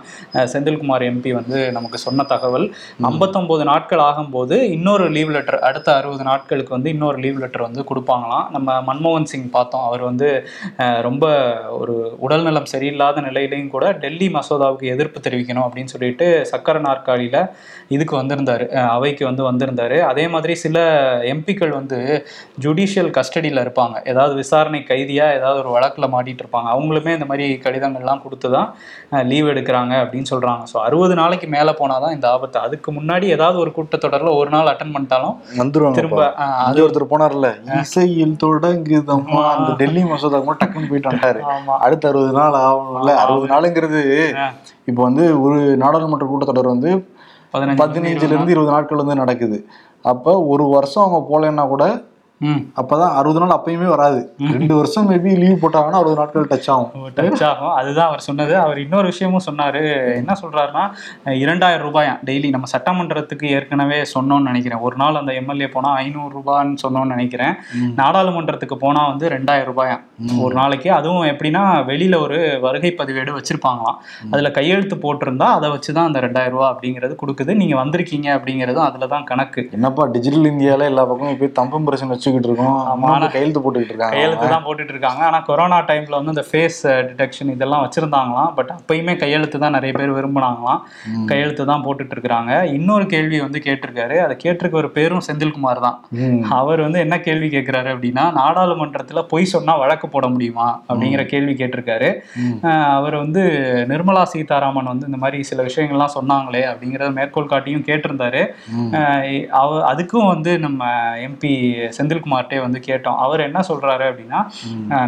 செந்தில்குமார் 0.52 1.04
எம்பி 1.11 1.30
வந்து 1.40 1.59
நமக்கு 1.76 1.99
சொன்ன 2.07 2.26
தகவல். 2.33 2.66
ஐம்பத்தொம்போது 3.11 3.62
நாட்கள் 3.73 4.02
ஆகும்போது 4.09 4.57
இன்னொரு 4.76 5.04
லீவ் 5.16 5.33
லெட்டர் 5.37 5.59
அடுத்த 5.68 5.88
அறுபது 5.99 6.25
நாட்களுக்கு 6.30 6.73
வந்து 6.76 6.92
இன்னொரு 6.95 7.18
லீவ் 7.25 7.40
லெட்டர் 7.42 7.66
வந்து 7.68 7.83
கொடுப்பாங்களாம். 7.90 8.47
நம்ம 8.57 8.78
மன்மோகன் 8.88 9.28
சிங் 9.33 9.49
பார்த்தோம். 9.57 9.85
அவர் 9.88 10.02
வந்து 10.11 10.28
ரொம்ப 11.07 11.26
ஒரு 11.80 11.95
உடல்நலம் 12.26 12.71
சரியில்லாத 12.73 13.23
நிலையிலையும் 13.28 13.73
கூட 13.75 13.87
டெல்லி 14.04 14.28
மசோதாவுக்கு 14.37 14.92
எதிர்ப்பு 14.95 15.18
தெரிவிக்கணும் 15.26 15.66
அப்படின்னு 15.66 15.92
சொல்லிட்டு 15.95 16.26
சக்கர 16.52 16.76
நாற்காலியில் 16.88 17.40
இதுக்கு 17.97 18.14
வந்திருந்தாரு. 18.21 18.64
அவைக்கு 18.97 19.25
வந்து 19.30 19.42
வந்திருந்தார். 19.50 19.97
அதே 20.11 20.25
மாதிரி 20.35 20.54
சில 20.64 20.78
எம்பிக்கள் 21.33 21.73
வந்து 21.78 21.99
ஜுடிஷியல் 22.64 23.11
கஸ்டடியில் 23.18 23.62
இருப்பாங்க. 23.64 23.97
ஏதாவது 24.12 24.35
விசாரணை 24.42 24.80
கைதியாக 24.90 25.37
ஏதாவது 25.38 25.61
ஒரு 25.64 25.71
வழக்கில் 25.76 26.12
மாட்டிகிட்டு 26.14 26.45
இருப்பாங்க. 26.45 26.68
அவங்களுமே 26.76 27.14
இந்த 27.18 27.28
மாதிரி 27.30 27.47
கடிதங்கள்லாம் 27.79 28.23
கொடுத்து 28.25 28.49
தான் 28.57 28.69
லீவ் 29.31 29.51
எடுக்கிறாங்க 29.53 29.95
அப்படின்னு 30.03 30.29
சொல்கிறாங்க 30.33 30.63
ஸோ 30.73 30.77
அறுபது 30.87 31.15
நாளைக்கு 31.21 31.47
மேலே 31.55 31.73
போனால் 31.81 32.03
தான் 32.05 32.15
இந்த 32.17 32.27
ஆபத்து. 32.35 32.59
அதுக்கு 32.67 32.89
முன்னாடி 32.99 33.27
ஏதாவது 33.37 33.59
ஒரு 33.65 33.71
கூட்டத்தொடரில் 33.77 34.39
ஒரு 34.41 34.51
நாள் 34.55 34.71
அட்டன் 34.73 34.95
பண்ணிட்டாலும் 34.95 35.37
வந்துருவாங்க 35.61 35.99
திரும்ப 35.99 36.23
அது 36.67 36.83
ஒருத்தர் 36.85 37.11
போனார்ல 37.13 37.51
இசையில் 37.83 38.37
தொடங்குதம்மா 38.45 39.43
அந்த 39.55 39.71
டெல்லி 39.83 40.03
மசோதா 40.11 40.41
கூட 40.49 40.57
டக்குன்னு 40.63 40.91
போயிட்டு 40.93 41.11
வந்துட்டாரு. 41.11 41.41
அடுத்த 41.87 42.05
அறுபது 42.13 42.35
நாள் 42.41 42.59
ஆகணும்ல 42.65 43.15
அறுபது 43.23 43.49
நாளுங்கிறது 43.55 44.03
இப்போ 44.91 45.01
வந்து 45.09 45.25
ஒரு 45.47 45.59
நாடாளுமன்ற 45.85 46.27
கூட்டத்தொடர் 46.33 46.75
வந்து 46.75 46.93
பதினஞ்சு 47.55 47.81
பதினஞ்சுல 47.83 48.33
இருந்து 48.35 48.55
இருபது 48.55 48.75
நாட்கள் 48.77 49.03
வந்து 49.03 49.21
நடக்குது. 49.23 49.59
அப்ப 50.11 50.33
ஒரு 50.53 50.65
வருஷம் 50.77 51.05
அவங்க 51.05 51.21
போகலைன்னா 51.29 51.65
கூட 51.75 51.85
அப்பதான் 52.42 53.14
அறுபது 53.14 53.47
நாள் 53.47 53.59
அப்பயுமே 53.59 53.85
வராது. 53.85 54.35
ரெண்டு 54.52 54.75
வருஷம் 54.75 55.11
மேபி 55.11 55.38
லீவ் 55.38 55.64
போட்டாங்கன்னா 55.64 55.99
அறுபது 56.00 56.14
நாட்கள் 56.14 56.47
டச் 56.50 56.71
ஆகும். 56.71 57.11
டச் 57.16 57.45
ஆகும். 57.45 57.71
அதுதான் 57.71 58.07
அவர் 58.07 58.21
சொன்னது. 58.21 58.59
அவர் 58.59 58.78
இன்னொரு 58.78 59.07
விஷயமும் 59.07 59.40
சொன்னாரு. 59.50 60.14
என்ன 60.14 60.35
சொல்றாருன்னா 60.42 60.85
இரண்டாயிரம் 61.33 61.87
ரூபாயாம் 61.87 62.18
டெய்லி 62.25 62.49
நம்ம 62.49 62.66
சட்டமன்றத்துக்கு 62.78 63.45
ஏற்கனவே 63.45 64.02
சொன்னோம்னு 64.14 64.49
நினைக்கிறேன். 64.50 64.78
ஒரு 64.78 64.97
நாள் 64.97 65.14
அந்த 65.14 65.33
எம்எல்ஏ 65.33 65.68
போனா 65.68 65.95
ஐநூறு 65.95 66.38
ரூபான்னு 66.38 66.76
சொன்னோம்னு 66.87 67.12
நினைக்கிறேன். 67.14 67.54
நாடாளுமன்றத்துக்கு 67.97 68.75
போனா 68.75 69.09
வந்து 69.09 69.28
ரெண்டாயிரம் 69.28 69.71
ரூபாயாம் 69.71 70.40
ஒரு 70.40 70.54
நாளைக்கு. 70.54 70.92
அதுவும் 70.92 71.26
எப்படின்னா 71.26 71.64
வெளியில 71.90 72.21
ஒரு 72.23 72.59
வருகை 72.61 72.95
பதிவேடு 72.99 73.37
வச்சிருப்பாங்களாம். 73.38 73.99
அதுல 74.30 74.50
கையெழுத்து 74.50 74.97
போட்டிருந்தா 74.97 75.49
அதை 75.57 75.71
வச்சுதான் 75.71 76.09
அந்த 76.09 76.21
ரெண்டாயிரம் 76.21 76.50
ரூபாய் 76.50 76.75
அப்படிங்கிறது 76.75 77.16
கொடுக்குது. 77.26 77.54
நீங்க 77.54 77.76
வந்திருக்கீங்க 77.85 78.28
அப்படிங்கிறதும் 78.38 78.88
அதுலதான் 78.88 79.25
கணக்கு. 79.25 79.68
என்னப்பா 79.73 80.07
டிஜிட்டல் 80.07 80.50
இந்தியால 80.52 80.83
எல்லா 80.83 81.04
பக்கமும் 81.04 81.38
போய் 81.38 81.52
தம்பம் 81.52 81.85
பிரச்சனை 81.85 82.21
வச்சுக்கிட்டு 82.29 82.51
இருக்கோம் 82.51 82.77
வந்து 83.13 83.29
கையெழுத்து 83.35 83.61
போட்டுக்கிட்டு 83.65 83.95
இருக்காங்க. 83.95 84.15
கையெழுத்து 84.17 84.47
தான் 84.55 84.65
போட்டுட்டு 84.67 84.93
இருக்காங்க 84.95 85.23
ஆனா 85.29 85.39
கொரோனா 85.49 85.79
டைம்ல 85.91 86.19
வந்து 86.21 86.35
இந்த 86.35 86.45
ஃபேஸ் 86.49 86.81
டிடெக்ஷன் 87.09 87.53
இதெல்லாம் 87.55 87.83
வச்சிருந்தாங்களாம். 87.85 88.51
பட் 88.59 88.71
அப்பயுமே 88.79 89.15
கையெழுத்து 89.23 89.59
தான் 89.65 89.77
நிறைய 89.77 89.93
பேர் 89.99 90.15
விரும்புனாங்களாம். 90.19 90.81
கையெழுத்து 91.31 91.65
தான் 91.73 91.85
போட்டுட்டு 91.87 92.15
இருக்காங்க 92.17 92.53
இன்னொரு 92.77 93.05
கேள்வி 93.15 93.39
வந்து 93.47 93.61
கேட்டிருக்காரு. 93.67 94.17
அதை 94.27 94.37
கேட்டிருக்க 94.45 94.83
ஒரு 94.83 94.91
பேரும் 94.97 95.25
செந்தில்குமார் 95.29 95.83
தான். 95.87 95.97
அவர் 96.59 96.81
வந்து 96.87 96.99
என்ன 97.05 97.19
கேள்வி 97.27 97.49
கேட்கிறாரு 97.57 97.91
அப்படின்னா 97.95 98.25
நாடாளுமன்றத்துல 98.41 99.23
பொய் 99.33 99.53
சொன்னா 99.55 99.75
வழக்கு 99.83 100.07
போட 100.15 100.27
முடியுமா? 100.35 100.69
அப்படிங்கிற 100.89 101.23
கேள்வி 101.33 101.55
கேட்டிருக்காரு. 101.61 102.11
அவர் 102.99 103.17
வந்து 103.23 103.43
நிர்மலா 103.93 104.25
சீதாராமன் 104.33 104.91
வந்து 104.93 105.09
இந்த 105.11 105.21
மாதிரி 105.25 105.39
சில 105.51 105.63
விஷயங்கள்லாம் 105.69 106.15
சொன்னாங்களே 106.19 106.63
அப்படிங்கிறத 106.71 107.11
மேற்கோள் 107.19 107.53
காட்டியும் 107.53 107.87
கேட்டிருந்தாரு. 107.89 108.43
அவ 109.61 109.71
அதுக்கும் 109.93 110.31
வந்து 110.35 110.53
நம்ம 110.67 110.91
எம்பி 111.27 111.53
செந்தில்குமார்ட்டே 112.19 112.59
வந்து 112.65 112.79
கேட்டோம். 112.87 113.19
அவர் 113.25 113.45
என்ன 113.47 113.59
சொல்றாரு 113.69 114.05
அப்படின்னா 114.11 114.41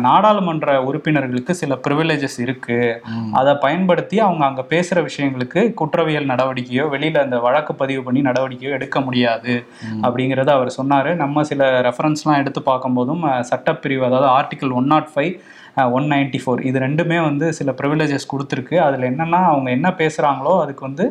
நாடாளுமன்ற 0.07 0.69
உறுப்பினர்களுக்கு 0.89 1.53
சில 1.63 1.79
ப்ரிவிலேஜஸ் 1.85 2.39
இருக்கு. 2.45 2.79
அதை 3.41 3.53
பயன்படுத்தி 3.65 4.17
அவங்க 4.27 4.45
அங்க 4.51 4.63
பேசுற 4.75 4.99
விஷயங்களுக்கு 5.09 5.61
குற்றவியல் 5.81 6.31
நடவடிக்கையோ 6.33 6.87
வெளியில 6.95 7.23
அந்த 7.27 7.39
வழக்கு 7.47 7.75
பதிவு 7.83 8.03
பண்ணி 8.07 8.23
நடவடிக்கையோ 8.29 8.75
எடுக்க 8.79 8.99
முடியாது 9.09 9.55
அப்படிங்கறத 10.07 10.51
அவர் 10.59 10.77
சொன்னாரு. 10.81 11.13
நம்ம 11.23 11.43
சில 11.53 11.71
ரெஃபரன்ஸ்லாம் 11.89 12.41
எடுத்து 12.43 12.63
பார்க்கும்போதும் 12.71 13.25
சட்டப்பிரிவு 13.53 14.07
அதாவது 14.11 14.29
article 14.39 14.77
one 14.81 14.91
naught 14.95 15.11
five 15.15 15.33
one 15.97 16.07
ninety 16.13 16.39
four 16.43 16.61
இது 16.69 16.79
ரெண்டுமே 16.85 17.19
வந்து 17.29 17.47
சில 17.59 17.71
ப்ரிவிலேஜஸ் 17.81 18.31
கொடுத்துருக்கு. 18.33 18.77
அதில் 18.87 19.09
என்னன்னா 19.11 19.41
அவங்க 19.53 19.69
என்ன 19.77 19.89
பேசுகிறாங்களோ 20.01 20.53
அதுக்கு 20.63 20.83
வந்து 20.89 21.05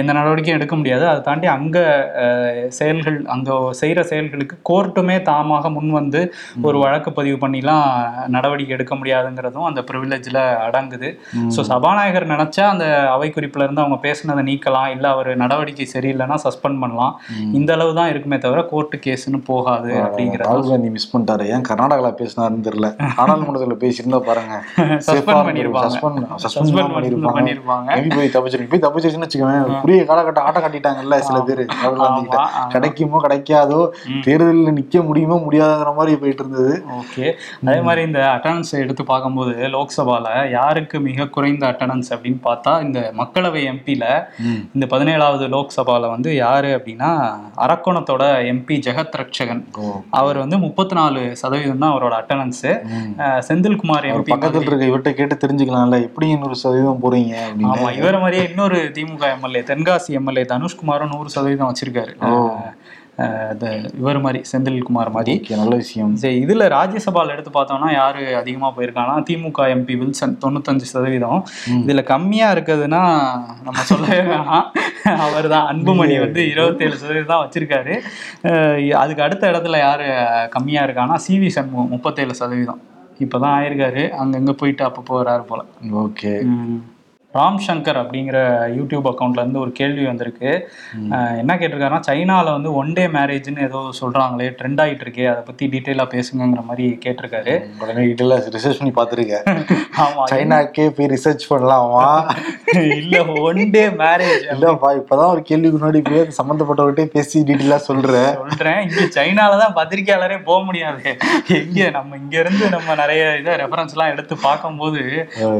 எந்த 0.00 0.10
நடவடிக்கையும் 0.18 0.58
எடுக்க 0.58 0.76
முடியாது. 0.80 1.04
அதை 1.12 1.20
தாண்டி 1.28 1.48
அங்கே 1.56 1.84
செயல்கள் 2.78 3.18
அங்கே 3.34 3.56
செய்கிற 3.80 4.02
செயல்களுக்கு 4.10 4.58
கோர்ட்டுமே 4.70 5.16
தாமாக 5.30 5.70
முன் 5.76 5.90
வந்து 6.00 6.22
ஒரு 6.68 6.78
வழக்கு 6.84 7.12
பதிவு 7.18 7.38
பண்ணிலாம் 7.44 7.86
நடவடிக்கை 8.36 8.74
எடுக்க 8.78 8.94
முடியாதுங்கிறதும் 9.00 9.68
அந்த 9.70 9.80
ப்ரிவிலேஜில் 9.90 10.40
அடங்குது. 10.66 11.10
ஸோ 11.56 11.60
சபாநாயகர் 11.72 12.30
நினச்சா 12.34 12.66
அந்த 12.74 12.86
அவை 13.14 13.30
குறிப்புல 13.36 13.64
இருந்து 13.66 13.84
அவங்க 13.84 13.98
பேசுனதை 14.06 14.44
நீக்கலாம் 14.50 14.90
இல்லை 14.96 15.08
அவர் 15.16 15.30
நடவடிக்கை 15.44 15.88
சரியில்லைன்னா 15.94 16.38
சஸ்பெண்ட் 16.46 16.80
பண்ணலாம். 16.82 17.14
இந்த 17.58 17.70
அளவு 17.76 17.92
தான் 18.00 18.10
இருக்குமே 18.12 18.38
தவிர 18.46 18.60
கோர்ட்டு 18.72 18.96
கேஸ்னு 19.06 19.40
போகாது 19.50 19.92
அப்படிங்கிறது 20.04 20.48
ராகுல் 20.48 20.70
காந்தி 20.72 20.90
மிஸ் 20.96 21.10
பண்ணிட்டாரு. 21.12 21.44
ஏன் 21.54 21.66
கர்நாடகால 21.70 22.10
பேசினாருன்னு 22.20 22.66
தெரியல. 22.68 22.88
நாடாளுமன்றத்துல 23.20 23.76
பேசியிருந்தா 24.00 24.20
பாருங்க. 24.26 24.54
சஸ்பெண்ட் 25.06 26.20
சஸ்பெண்ட் 26.44 26.92
பண்ணிருப்பாங்க. 27.36 27.88
போய் 28.16 28.32
தப்பிச்சிருக்கு 28.34 28.72
போய் 28.72 28.84
தப்பிச்சிருச்சுன்னு 28.84 29.26
வச்சுக்கோங்க 29.26 29.78
குறுகிய 29.82 30.04
காலகட்டம் 30.10 30.46
ஆட்டம் 30.46 30.64
காட்டிட்டாங்கல்ல 30.64 31.16
சில 31.28 31.38
பேர். 31.48 31.62
ராகுல் 31.74 32.00
காந்தி 32.02 32.22
கிட்ட 32.24 32.38
ஆமா, 32.38 32.48
ஆமா. 32.54 32.70
கிடைக்குமோ 32.74 33.20
கிடைக்காதோ 33.24 33.80
தேர்தலில் 34.26 34.76
நிக்க 34.78 35.02
முடியுமோ 35.08 35.36
முடியாதுங்கிற 35.44 35.92
மாதிரி 35.98 36.18
போயிட்டு 36.22 36.44
இருந்தது. 36.44 36.74
ஓகே. 37.00 37.26
அதே 37.64 37.80
மாதிரி 37.86 38.02
இந்த 38.08 38.20
அட்டண்டன்ஸ் 38.34 38.72
எடுத்து 38.82 39.02
பார்க்கும்போது 39.04 39.38
லோக்சபால 39.74 40.26
யாருக்கு 40.54 40.96
மிக 41.08 41.28
குறைந்த 41.30 41.64
அட்டண்டன்ஸ் 41.70 42.10
அப்படின்னு 42.14 42.40
பார்த்தா 42.46 42.74
இந்த 42.86 43.00
மக்களவை 43.20 43.62
எம்பியில. 43.70 44.04
இந்த 44.74 44.86
பதினேழாவது 44.90 45.46
லோக்சபால 45.54 45.78
வந்து 46.10 46.30
யாரு 46.38 46.70
அப்படின்னா 46.76 47.10
அரக்கோணத்தோட 47.64 48.22
எம்பி 48.52 48.76
ஜெகத் 48.86 49.18
ரட்சகன். 49.20 49.62
அவர் 50.20 50.38
வந்து 50.38 50.56
முப்பத்தி 50.64 50.94
நாலு 50.94 51.20
சதவீதம் 51.40 51.82
தான் 51.82 51.92
அவரோட 51.92 52.14
அட்டண்டன்ஸ் 52.20 52.64
ம். 52.92 53.10
செந்தில்குமார் 53.48 53.89
அவர் 53.90 54.08
எம்பி 54.12 54.32
பக்கத்துல 54.34 54.68
இருக்க 54.68 54.90
இவர்கிட்ட 54.90 55.12
கேட்டு 55.18 55.42
தெரிஞ்சுக்கலாம்ல 55.44 55.98
எப்படி 56.08 56.28
இன்னொரு 56.36 56.60
சதவீதம் 56.62 57.02
போறீங்க 57.04 57.34
ஆமா 57.72 57.90
இவர 58.00 58.14
மாதிரியே 58.24 58.46
இன்னொரு 58.52 58.80
திமுக 58.98 59.26
எம்எல்ஏ 59.36 59.64
தென்காசி 59.72 60.18
எம்எல்ஏ 60.20 60.46
தனுஷ்குமாரும் 60.54 61.12
நூறு 61.16 61.36
சதவீதம் 61.36 61.70
வச்சிருக்காரு. 61.72 62.14
இவர் 64.00 64.18
மாதிரி 64.24 64.40
செந்தில்குமார் 64.50 65.10
மாதிரி. 65.14 65.32
நல்ல 65.60 65.74
விஷயம். 65.80 66.12
சரி 66.20 66.36
இதுல 66.44 66.66
ராஜ்யசபால 66.74 67.34
எடுத்து 67.34 67.50
பார்த்தோம்னா 67.56 67.88
யாரு 67.94 68.22
அதிகமா 68.38 68.68
போயிருக்காங்கன்னா 68.76 69.24
திமுக 69.28 69.66
எம்பி 69.74 69.94
வில்சன் 70.02 70.36
தொண்ணூத்தஞ்சு 70.44 70.86
சதவீதம். 70.92 71.42
இதுல 71.82 72.02
கம்மியா 72.12 72.48
இருக்குதுன்னா 72.56 73.02
நம்ம 73.66 73.84
சொல்லவே 73.90 74.20
வேணாம். 74.30 74.66
அவர் 75.26 75.48
தான் 75.54 75.68
அன்புமணி 75.72 76.16
வந்து 76.24 76.42
இருபத்தேழு 76.52 77.00
சதவீதம் 77.02 77.32
தான் 77.32 77.44
வச்சிருக்காரு 77.44 77.96
அதுக்கு 79.02 79.26
அடுத்த 79.26 79.52
இடத்துல 79.52 79.80
யாரு 79.86 80.06
கம்மியா 80.56 80.84
இருக்கான்னா 80.88 81.18
சி 81.26 81.36
வி 81.42 81.50
சண்முகம் 81.58 81.92
முப்பத்தேழு 81.96 82.40
சதவீதம். 82.42 82.80
இப்பதான் 83.20 83.54
ஆயிருக்காரு. 83.56 84.04
அங்கங்க 84.22 84.52
போயிட்டு 84.52 84.84
அப்பப்போ 84.84 85.10
வராரு 85.10 85.42
போல. 85.42 85.64
ஓகே. 85.82 86.32
ராம் 87.34 87.58
சங்கர் 87.64 87.98
அப்படிங்கிற 88.00 88.38
யூடியூப் 88.76 89.08
அக்கௌண்ட்ல 89.10 89.42
இருந்து 89.42 89.60
ஒரு 89.62 89.72
கேள்வி 89.78 90.04
வந்திருக்கு. 90.06 90.50
என்ன 91.40 91.52
கேட்டிருக்காருன்னா 91.58 92.06
சைனால 92.08 92.46
வந்து 92.56 92.70
ஒன் 92.80 92.90
டே 92.96 93.04
மேரேஜ்னு 93.16 93.62
ஏதோ 93.66 93.80
சொல்றாங்களே 94.00 94.48
ட்ரெண்ட் 94.58 94.80
ஆயிட்டு 94.84 95.04
இருக்கே 95.06 95.26
அதை 95.32 95.42
பத்தி 95.48 95.64
டீட்டெயிலா 95.74 96.06
பேசுங்கிற 96.14 96.62
மாதிரி 96.70 96.86
கேட்டிருக்காரு. 97.04 97.54
உடனே 97.82 98.02
டீட்டெயிலாக 98.08 98.54
ரிசர்ச் 98.56 98.80
பண்ணி 98.80 98.94
பார்த்துருக்கேன் 98.96 99.44
ஆமா 100.04 100.24
சைனாக்கே 100.32 100.86
போய் 100.96 101.10
ரிசர்ச் 101.14 101.44
பண்ணலாமா 101.52 102.02
இல்ல 102.98 103.14
ஒன் 103.44 103.62
டே 103.76 103.84
மேரேஜ் 104.02 104.42
இல்லப்பா 104.54 104.90
இப்பதான் 105.00 105.32
ஒரு 105.34 105.44
கேள்விக்கு 105.50 105.78
முன்னாடி 105.78 106.02
போய் 106.08 106.26
சம்மந்தப்பட்டவர்கிட்டே 106.40 107.06
பேசி 107.14 107.36
டீட்டெயிலாக 107.48 107.82
சொல்ற 107.88 108.12
சொல்றேன். 108.42 108.82
இங்க 108.86 109.06
சைனால 109.18 109.62
தான் 109.62 109.76
பத்திரிக்கையாளரே 109.78 110.40
போக 110.48 110.60
முடியாது. 110.68 111.04
எங்க 111.60 111.88
நம்ம 111.98 112.20
இங்க 112.22 112.36
இருந்து 112.42 112.64
நம்ம 112.76 112.98
நிறைய 113.02 113.22
இதை 113.40 113.54
ரெஃபரன்ஸ் 113.64 113.96
எல்லாம் 113.96 114.12
எடுத்து 114.14 114.34
பார்க்கும்போது 114.48 115.02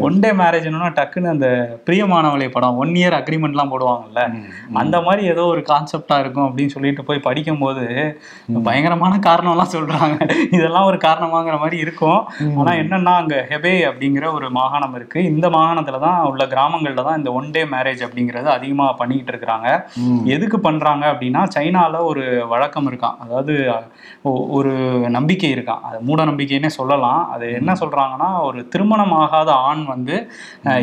ஒன் 0.08 0.20
டே 0.24 0.32
மேரேஜ்னா 0.42 0.92
டக்குன்னு 1.00 1.34
அந்த 1.36 1.48
பிரியமானவளை 1.86 2.48
படம் 2.54 2.78
ஒன் 2.82 2.94
இயர் 3.00 3.16
அக்ரிமெண்ட்லாம் 3.18 3.72
போடுவாங்கல்ல. 3.72 4.22
அந்த 4.82 4.96
மாதிரி 5.06 5.22
ஏதோ 5.32 5.44
ஒரு 5.54 5.62
கான்செப்டா 5.70 6.16
இருக்கும் 6.22 6.46
அப்படின்னு 6.48 6.74
சொல்லிட்டு 6.74 7.06
போய் 7.08 7.24
படிக்கும்போது 7.28 7.84
பயங்கரமான 8.68 9.14
காரணம்லாம் 9.28 9.72
சொல்றாங்க. 9.76 10.18
இதெல்லாம் 10.56 10.88
ஒரு 10.90 11.00
காரணமாங்கிற 11.06 11.56
மாதிரி 11.62 11.78
இருக்கும். 11.84 12.20
ஆனா 12.60 12.74
என்னன்னா 12.82 13.14
அங்க 13.22 13.36
ஹெபே 13.52 13.74
அப்படிங்கிற 13.90 14.26
ஒரு 14.38 14.48
மாகாணம் 14.58 14.96
இருக்கு. 14.98 15.18
இந்த 15.32 15.46
மாகாணத்துல 15.56 16.00
தான் 16.06 16.18
உள்ள 16.30 16.44
கிராமங்கள்ல 16.54 17.04
தான் 17.08 17.18
இந்த 17.20 17.32
ஒன் 17.40 17.50
டே 17.56 17.64
மேரேஜ் 17.74 18.04
அப்படிங்கறது 18.08 18.50
அதிகமா 18.56 18.86
பண்ணிக்கிட்டு 19.00 19.32
இருக்கிறாங்க. 19.34 19.68
எதுக்கு 20.36 20.60
பண்றாங்க 20.68 21.04
அப்படின்னா 21.12 21.42
சைனால 21.56 22.04
ஒரு 22.10 22.24
வழக்கம் 22.54 22.88
இருக்கான். 22.90 23.18
அதாவது 23.24 23.54
ஒரு 24.58 24.72
நம்பிக்கை 25.16 25.48
இருக்கான். 25.54 25.82
அது 25.88 25.98
மூட 26.08 26.20
நம்பிக்கைன்னே 26.30 26.70
சொல்லலாம். 26.78 27.22
அது 27.34 27.46
என்ன 27.60 27.72
சொல்றாங்கன்னா 27.80 28.28
ஒரு 28.48 28.60
திருமணம் 28.72 29.14
ஆகாத 29.22 29.50
ஆண் 29.68 29.82
வந்து 29.92 30.16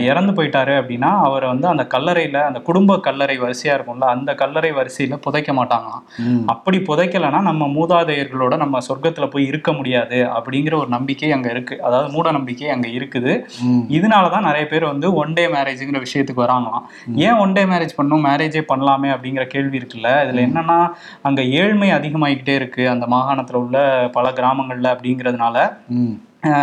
இறந்து 0.10 0.32
போயிட்டாரு. 0.38 0.67
அப்படின்னா 0.72 1.20
அவரை 1.22 1.50
வந்து 1.50 1.68
அந்த 1.68 1.88
கல்லறையில 1.94 2.42
அந்த 2.42 2.60
குடும்ப 2.60 3.00
கல்லறை 3.00 3.40
வரிசையா 3.40 3.74
இருக்கும்ல 3.78 4.00
அந்த 4.00 4.36
கல்லறை 4.36 4.72
வரிசையில 4.72 5.16
புதைக்க 5.16 5.54
மாட்டாங்களாம். 5.54 6.04
அப்படி 6.46 6.78
புதைக்கலைன்னா 6.78 7.42
நம்ம 7.42 7.68
மூதாதையர்களோட 7.68 8.58
நம்ம 8.58 8.78
சொர்க்கத்துல 8.88 9.30
போய் 9.30 9.46
இருக்க 9.46 9.74
முடியாது 9.74 10.24
அப்படிங்கிற 10.24 10.76
ஒரு 10.76 10.88
நம்பிக்கை 10.88 11.32
அங்க 11.32 11.50
இருக்கு. 11.50 11.84
அதாவது 11.84 12.12
மூட 12.12 12.32
நம்பிக்கை 12.32 12.70
அங்க 12.70 12.88
இருக்குது. 12.88 13.46
இதனாலதான் 13.88 14.40
நிறைய 14.40 14.68
பேர் 14.68 14.86
வந்து 14.86 15.14
ஒன் 15.14 15.34
டே 15.34 15.48
மேரேஜ்ங்கிற 15.48 16.04
விஷயத்துக்கு 16.06 16.46
வராங்களாம். 16.48 16.84
ஏன் 17.16 17.34
ஒன் 17.34 17.54
டே 17.54 17.64
மேரேஜ் 17.64 17.96
பண்ணும் 17.96 18.26
மேரேஜே 18.26 18.64
பண்ணலாமே 18.74 19.12
அப்படிங்கிற 19.16 19.48
கேள்வி 19.48 19.78
இருக்குல்ல. 19.78 20.10
இதுல 20.26 20.46
என்னன்னா 20.48 20.90
அங்க 21.22 21.42
ஏழ்மை 21.42 21.92
அதிகமாயிக்கிட்டே 21.92 22.56
இருக்கு. 22.56 22.90
அந்த 22.90 23.06
மாகாணத்துல 23.08 23.54
உள்ள 23.54 24.10
பல 24.14 24.30
கிராமங்கள்ல 24.30 24.96
அப்படிங்கிறதுனால. 24.96 25.78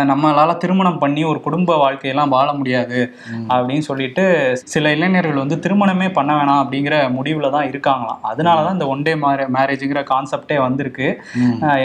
நம்மளால 0.09 0.51
திருமணம் 0.61 0.99
பண்ணி 1.01 1.21
ஒரு 1.29 1.39
குடும்ப 1.45 1.71
வாழ்க்கையெல்லாம் 1.81 2.31
வாழ 2.35 2.47
முடியாது 2.59 2.99
அப்படின்னு 3.55 3.85
சொல்லிட்டு 3.87 4.23
சில 4.73 4.91
இளைஞர்கள் 4.95 5.41
வந்து 5.41 5.57
திருமணமே 5.65 6.07
பண்ண 6.17 6.31
வேணாம் 6.37 6.61
அப்படிங்கிற 6.63 6.95
முடிவுல 7.15 7.49
தான் 7.55 7.67
இருக்காங்களாம். 7.71 8.21
அதனால 8.31 8.63
தான் 8.65 8.75
இந்த 8.77 8.87
ஒன் 8.93 9.03
டே 9.07 9.13
மேரேஜுங்கிற 9.55 10.01
கான்செப்டே 10.11 10.57
வந்திருக்கு. 10.65 11.07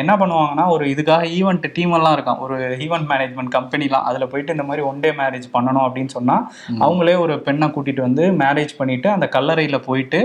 என்ன 0.02 0.12
பண்ணுவாங்கன்னா 0.20 0.66
ஒரு 0.75 0.85
இதுக்காக 0.92 1.26
ஈவெண்ட் 1.38 1.66
டீம் 1.78 1.97
எல்லாம் 1.99 2.14
இருக்கான் 2.16 2.40
ஒரு 2.47 2.59
ஈவெண்ட் 2.87 3.09
மேனேஜ்மெண்ட் 3.12 3.52
கம்பெனிலாம் 3.56 4.06
அதுல 4.11 4.28
போயிட்டு 4.35 4.56
இந்த 4.56 4.66
மாதிரி 4.70 4.85
ஒன் 4.90 5.02
டே 5.04 5.12
மேரேஜ் 5.23 5.49
பண்ணணும் 5.56 5.85
அப்படின்னு 5.87 6.12
சொன்னா 6.18 6.37
அவங்களே 6.85 7.16
ஒரு 7.25 7.37
பெண்ணை 7.49 7.68
கூட்டிட்டு 7.76 8.06
வந்து 8.09 8.26
மேரேஜ் 8.44 8.75
பண்ணிட்டு 8.80 9.11
அந்த 9.16 9.28
கல்லறையில 9.37 9.80
போயிட்டு 9.88 10.20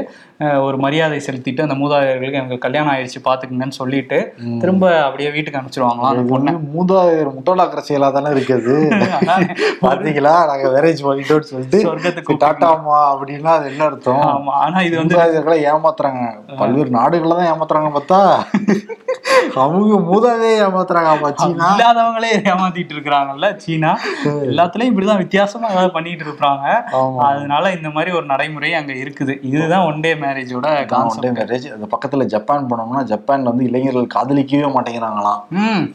ஒரு 0.67 0.77
மரியாதை 0.85 1.19
செலுத்திட்டு 1.25 1.65
அந்த 1.65 1.77
மூதாதையர்களுக்கு 1.81 2.41
எனக்கு 2.41 2.63
கல்யாணம் 2.67 2.93
ஆயிடுச்சு 2.93 3.19
பாத்துக்குங்கன்னு 3.27 3.79
சொல்லிட்டு 3.81 4.17
திரும்ப 4.63 4.85
அப்படியே 5.07 5.29
வீட்டுக்கு 5.35 5.59
அனுப்பிச்சிருவாங்களாம் 5.59 6.13
அந்த 6.13 6.25
பொண்ணை. 6.33 6.53
மூதாதையர் 6.75 7.31
முட்டாள் 7.57 7.73
மெரிட்டோலாக்கிற 7.73 8.15
தானே 8.15 8.29
இருக்குது? 8.35 8.75
அதான் 9.17 9.43
பாத்தீங்களா? 9.85 10.33
நாங்க 10.49 10.65
மேரேஜ் 10.75 11.01
பண்ணிட்டோம்னு 11.07 11.49
சொல்லிட்டு 11.51 11.79
டாட்டாமா 12.43 12.97
அப்படின்னா 13.11 13.51
அது 13.57 13.69
என்ன 13.71 13.83
அர்த்தம்? 13.85 14.23
ஆனா 14.61 14.77
இது 14.81 14.95
வந்து 15.01 15.17
ஏமாத்துறாங்க. 15.71 16.23
பல்வேறு 16.61 16.91
நாடுகள்ல 16.99 17.37
தான் 17.39 17.51
ஏமாத்துறாங்க 17.51 17.91
பார்த்தா. 17.97 18.19
அவங்க 19.63 19.97
மூதாவே 20.09 20.49
ஏமாத்துறாங்க 20.65 21.29
சீனா. 21.41 21.67
இல்லாதவங்களே 21.71 22.31
ஏமாத்திட்டு 22.51 22.93
இருக்கிறாங்கல்ல 22.95 23.47
சீனா. 23.63 23.91
எல்லாத்துலயும் 24.51 24.91
இப்படிதான் 24.91 25.21
வித்தியாசமா 25.23 25.69
ஏதாவது 25.73 25.91
பண்ணிட்டு 25.97 26.25
இருப்பாங்க. 26.27 26.65
அதனால 27.27 27.71
இந்த 27.77 27.89
மாதிரி 27.95 28.11
ஒரு 28.19 28.25
நடைமுறை 28.31 28.71
அங்க 28.79 28.93
இருக்குது. 29.03 29.33
இதுதான் 29.49 29.85
ஒன் 29.89 30.01
டே 30.05 30.11
மேரேஜோட 30.23 30.67
கான்செப்ட் 30.93 31.39
மேரேஜ் 31.39 31.67
அந்த 31.75 31.87
பக்கத்துல 31.93 32.25
ஜப்பான் 32.33 32.69
போனோம்னா 32.71 33.03
ஜப்பான்ல 33.13 33.51
வந்து 33.53 33.67
இளைஞர்கள் 33.69 34.11
காதலிக்கவே 34.15 34.69
மாட்டேங்கிறாங்களாம். 34.75 35.41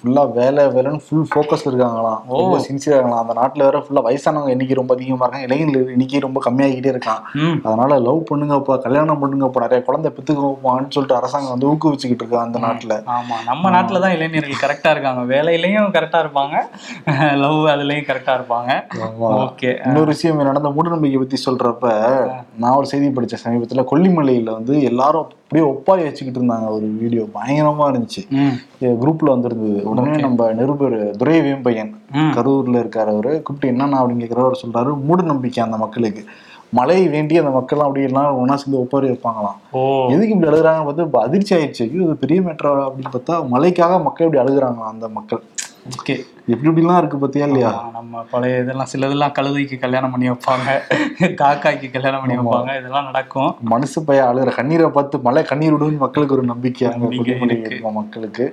ஃபுல்லா 0.00 0.24
வேலை 0.38 0.64
வேலைன்னு 0.76 1.02
ஃபுல் 1.06 1.28
ஃபோக்கஸ்ல 1.32 1.70
இருக்காங்களாம். 1.72 2.20
ரொம்ப 2.40 2.58
சின்சியரா 2.68 2.96
இருக்காங்களாம் 2.96 3.24
அந்த 3.26 3.36
நாட்டுல 3.40 3.66
வேற 3.68 3.78
ஃபுல்லா 3.84 4.04
வயசானவங்க 4.08 4.54
எண்ணிக்கை 4.56 4.78
ரொம்ப 4.80 4.94
அதிகமா 4.98 5.24
இருக்காங்க. 5.24 5.48
இளைஞர்கள் 5.50 5.94
எண்ணிக்கை 5.96 6.22
ரொம்ப 6.26 6.40
கம்மியாகிட்டே 6.48 6.92
இருக்கான் 6.94 7.22
அதனால 7.66 7.98
லவ் 8.08 8.22
பண்ணுங்கப்பா 8.32 8.76
கல்யாணம் 8.86 9.22
பண்ணுங்கப்பா 9.24 9.64
நிறைய 9.66 9.80
குழந்தை 9.88 10.10
பெத்துக்கோப்பான்னு 10.16 10.92
சொல்லிட்டு 10.96 11.18
அரசாங்கம் 11.20 11.54
வந்து 11.54 11.70
ஊக்குவிச்சுக்கிட்டு 11.72 12.24
இருக்கா 12.24 12.44
அந்த 12.46 12.58
நாட்டுல. 12.66 12.96
ஆமா 13.30 13.36
நம்ம 13.48 13.70
நாட்டுல 13.74 14.00
தான் 14.04 14.14
இளைஞர்கள் 14.14 14.62
கரெக்டா 14.62 14.90
இருக்காங்க. 14.94 15.20
வேலையிலயும் 15.32 15.92
கரெக்டா 15.96 16.18
இருப்பாங்க. 16.22 16.56
லவ் 17.42 17.58
அதுலயும் 17.72 18.08
கரெக்டா 18.08 18.32
இருப்பாங்க. 18.38 18.70
ஓகே 19.44 19.70
இன்னொரு 19.86 20.10
விஷயம் 20.14 20.42
நடந்த 20.48 20.70
மூடநம்பிக்கை 20.76 21.20
பத்தி 21.22 21.38
சொல்றப்ப 21.46 21.92
நான் 22.62 22.76
ஒரு 22.80 22.88
செய்தி 22.92 23.10
படிச்சேன் 23.18 23.44
சமீபத்துல 23.44 23.84
கொல்லிமலையில 23.92 24.50
வந்து 24.58 24.74
எல்லாரும் 24.90 25.22
அப்படியே 25.22 25.64
ஒப்பாரி 25.72 26.02
வச்சுக்கிட்டு 26.06 26.40
இருந்தாங்க. 26.40 26.66
ஒரு 26.76 26.86
வீடியோ 27.00 27.22
பயங்கரமா 27.38 27.86
இருந்துச்சு. 27.92 28.22
குரூப்ல 29.02 29.34
வந்திருந்தது. 29.34 29.80
உடனே 29.92 30.12
நம்ம 30.26 30.50
நிருபர் 30.60 30.98
துரை 31.20 31.38
வேம்பையன் 31.46 31.92
கரூர்ல 32.36 32.76
இருக்காரு 32.82 33.10
அவரு. 33.16 33.32
கூப்பிட்டு 33.46 33.72
என்னன்னா 33.74 33.98
அப்படின்னு 34.00 34.24
கேட்கிறவர் 34.24 34.62
சொல்றாரு 34.64 34.92
மூட 35.08 35.22
நம்பிக்கை 35.32 35.62
அந்த 35.66 35.78
மக்களுக்கு. 35.84 36.24
மழை 36.78 36.96
வேண்டி 37.14 37.38
அந்த 37.40 37.52
மக்கள் 37.56 37.84
அப்படி 37.84 38.02
எல்லாம் 38.08 38.40
ஒன்னா 38.40 38.56
சேர்ந்து 38.60 38.82
ஒப்பாரி 38.82 39.06
வைப்பாங்களாம் 39.10 39.58
எதுக்கு 40.12 40.34
இப்படி 40.34 40.50
அழுகுறாங்கன்னு 40.50 40.88
பார்த்து 40.88 41.24
அதிர்ச்சி 41.26 41.54
ஆயிடுச்சு. 41.56 41.86
ஐயோ 41.88 42.02
இது 42.06 42.16
பெரிய 42.24 42.40
மேட்ரா 42.48 42.72
அப்படின்னு 42.88 43.14
பார்த்தா 43.16 43.36
மழைக்காக 43.54 44.02
மக்கள் 44.08 44.28
இப்படி 44.28 44.42
அழுகுறாங்களாம் 44.44 44.92
அந்த 44.94 45.08
மக்கள். 45.16 45.42
ஓகே. 45.96 46.14
எப்படி 46.52 46.68
இப்படிலாம் 46.70 46.98
இருக்கு 47.00 47.18
பத்தியா 47.22 47.44
இல்லையா? 47.48 47.70
நம்ம 47.96 48.22
பழைய 48.30 48.62
இதெல்லாம் 48.62 48.90
சிலதெல்லாம் 48.92 49.34
கழுதைக்கு 49.36 49.76
கல்யாணம் 49.84 50.12
பண்ணி 50.12 50.30
வைப்பாங்க. 50.30 50.70
காக்காய்க்கு 51.40 51.88
கல்யாணம் 51.94 52.22
பண்ணி 52.22 52.36
வைப்பாங்க. 52.38 52.72
இதெல்லாம் 52.80 53.08
நடக்கும். 53.10 53.50
மனசு 53.72 53.98
பைய 54.08 54.26
அழுகிற 54.30 54.52
கண்ணீரை 54.58 54.90
பார்த்து 54.96 55.18
மழை 55.28 55.42
கண்ணீர் 55.50 55.74
விடுன்னு 55.76 56.04
மக்களுக்கு 56.04 56.36
ஒரு 56.38 56.44
நம்பிக்கை 56.52 56.88
மக்களுக்கு. 58.00 58.46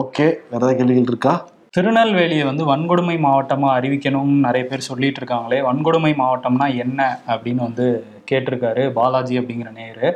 ஓகே 0.00 0.26
வேற 0.50 0.60
ஏதாவது 0.60 0.78
கேள்விகள் 0.80 1.10
இருக்கா? 1.12 1.34
திருநெல்வேலியை 1.74 2.44
வந்து 2.44 2.64
வன்கொடுமை 2.64 3.14
மாவட்டமாக 3.18 3.76
அறிவிக்கணும்னு 3.78 4.34
நிறைய 4.38 4.64
பேர் 4.66 4.88
சொல்லிட்டு 4.88 5.20
இருக்காங்களே 5.20 5.58
வன்கொடுமை 5.60 6.10
மாவட்டம்னா 6.18 6.66
என்ன 6.76 7.00
அப்படின்னு 7.26 7.62
வந்து 7.62 7.86
கேட்டிருக்காரு 8.32 8.84
பாலாஜி 8.98 9.36
அப்படிங்கிற 9.40 9.70
நேரு. 9.80 10.08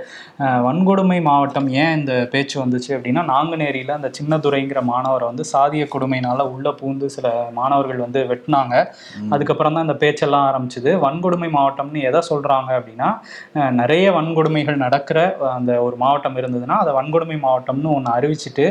வன்கொடுமை 0.67 1.19
மாவட்டம் 1.29 1.69
ஏன் 1.83 1.95
இந்த 1.99 2.13
பேச்சு 2.35 2.57
வந்துச்சு 2.63 2.91
அப்படின்னா 2.97 3.25
நாங்குநேரியில் 3.33 3.97
அந்த 3.99 4.11
சின்னதுரைங்கிற 4.19 4.83
மாணவரை 4.93 5.27
வந்து 5.31 5.47
சாதிய 5.53 5.85
கொடுமையினால 5.95 6.49
உள்ள 6.55 6.69
பூந்து 6.81 7.09
சில 7.17 7.27
மாணவர்கள் 7.59 8.05
வந்து 8.07 8.23
வெட்டினாங்க. 8.33 8.75
அதுக்கப்புறம் 9.35 9.75
தான் 9.77 9.87
இந்த 9.89 9.97
பேச்செல்லாம் 10.03 10.47
ஆரம்பிச்சுது. 10.51 10.91
வன்கொடுமை 11.07 11.51
மாவட்டம்னு 11.59 12.03
எதை 12.11 12.23
சொல்றாங்க 12.31 12.71
அப்படின்னா 12.79 13.09
நிறைய 13.81 14.07
வன்கொடுமைகள் 14.19 14.83
நடக்கிற 14.85 15.19
அந்த 15.57 15.73
ஒரு 15.87 15.97
மாவட்டம் 16.03 16.39
இருந்ததுன்னா 16.41 16.77
அதை 16.83 16.93
வன்கொடுமை 16.99 17.39
மாவட்டம்னு 17.47 17.91
ஒன்று 17.97 18.11
அறிவிச்சிட்டு 18.17 18.67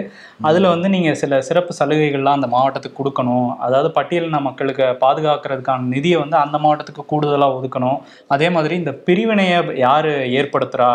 அதில் 0.48 0.72
வந்து 0.74 0.88
நீங்கள் 0.96 1.20
சில 1.22 1.42
சிறப்பு 1.50 1.74
சலுகைகள்லாம் 1.80 2.38
அந்த 2.40 2.48
மாவட்டத்துக்கு 2.56 3.00
கொடுக்கணும். 3.02 3.50
அதாவது 3.66 3.90
பட்டியலின 3.98 4.42
மக்களுக்கு 4.48 4.86
பாதுகாக்கிறதுக்கான 5.04 5.88
நிதியை 5.96 6.18
வந்து 6.24 6.38
அந்த 6.44 6.58
மாவட்டத்துக்கு 6.64 7.04
கூடுதலாக 7.12 7.58
ஒதுக்கணும். 7.58 8.00
அதே 8.36 8.48
மாதிரி 8.56 8.76
இந்த 8.82 8.94
பிரிவினையை 9.38 9.62
யார் 9.78 10.08
ஏற்படுத்துகிறா 10.40 10.90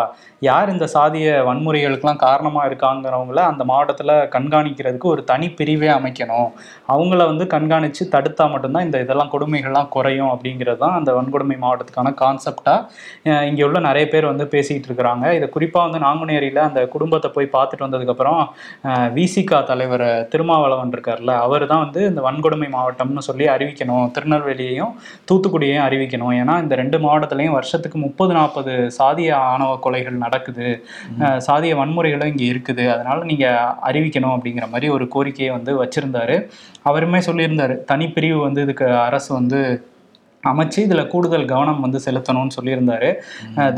யார் 0.49 0.73
இந்த 0.73 0.87
சாதிய 0.93 1.31
வன்முறைகளுக்கெல்லாம் 1.47 2.21
காரணமாக 2.27 2.69
இருக்காங்கிறவங்கள 2.69 3.41
அந்த 3.49 3.63
மாவட்டத்தில் 3.71 4.13
கண்காணிக்கிறதுக்கு 4.35 5.09
ஒரு 5.15 5.23
தனி 5.31 5.49
பிரிவே 5.59 5.89
அமைக்கணும். 5.97 6.49
அவங்கள 6.93 7.19
வந்து 7.31 7.45
கண்காணித்து 7.55 8.05
தடுத்தா 8.15 8.45
மட்டும்தான் 8.53 8.87
இந்த 8.87 8.99
இதெல்லாம் 9.05 9.31
கொடுமைகள்லாம் 9.35 9.91
குறையும் 9.97 10.31
அப்படிங்கிறது 10.35 10.81
தான் 10.85 10.97
அந்த 10.99 11.11
வன்கொடுமை 11.19 11.57
மாவட்டத்துக்கான 11.65 12.13
கான்செப்டாக 12.23 13.43
இங்கே 13.51 13.65
உள்ள 13.69 13.81
நிறைய 13.89 14.07
பேர் 14.15 14.29
வந்து 14.31 14.47
பேசிகிட்டு 14.55 14.89
இருக்கிறாங்க. 14.91 15.27
இதை 15.39 15.49
குறிப்பாக 15.57 15.85
வந்து 15.87 16.01
நாங்குநேரியில் 16.07 16.63
அந்த 16.69 16.83
குடும்பத்தை 16.95 17.31
போய் 17.37 17.53
பார்த்துட்டு 17.57 17.87
வந்ததுக்கப்புறம் 17.87 18.41
விசிகா 19.19 19.61
தலைவர் 19.73 20.07
திருமாவளவன் 20.35 20.95
இருக்கார்ல 20.97 21.35
அவர் 21.49 21.67
தான் 21.75 21.85
வந்து 21.85 22.01
இந்த 22.13 22.23
வன்கொடுமை 22.29 22.71
மாவட்டம்னு 22.77 23.27
சொல்லி 23.29 23.47
அறிவிக்கணும். 23.57 24.09
திருநெல்வேலியையும் 24.17 24.95
தூத்துக்குடியையும் 25.29 25.85
அறிவிக்கணும். 25.89 26.35
ஏன்னா 26.41 26.57
இந்த 26.65 26.75
ரெண்டு 26.83 26.99
மாவட்டத்துலையும் 27.07 27.59
வருஷத்துக்கு 27.59 28.01
முப்பது 28.07 28.35
நாற்பது 28.41 28.75
சாதிய 28.99 29.31
ஆணவ 29.53 29.79
கொலைகள் 29.87 30.19
நடக்குது. 30.31 30.69
சாதிய 31.49 31.75
வன்முறைகளும் 31.83 32.33
இங்கே 32.33 32.49
இருக்குது. 32.55 32.87
அதனால் 32.97 33.29
நீங்கள் 33.33 33.71
அறிவிக்கணும் 33.91 34.35
அப்படிங்கிற 34.37 34.69
மாதிரி 34.75 34.89
ஒரு 34.97 35.07
கோரிக்கையை 35.17 35.53
வந்து 35.59 35.75
வச்சுருந்தாரு. 35.83 36.39
அவருமே 36.91 37.23
சொல்லியிருந்தாரு. 37.31 37.77
தனிப்பிரிவு 37.93 38.41
வந்து 38.49 38.61
இதுக்கு 38.67 38.89
அரசு 39.07 39.31
வந்து 39.41 39.61
அமைச்சு 40.51 40.79
இதில் 40.87 41.09
கூடுதல் 41.13 41.49
கவனம் 41.51 41.83
வந்து 41.85 41.99
செலுத்தணும்னு 42.05 42.55
சொல்லியிருந்தாரு. 42.57 43.09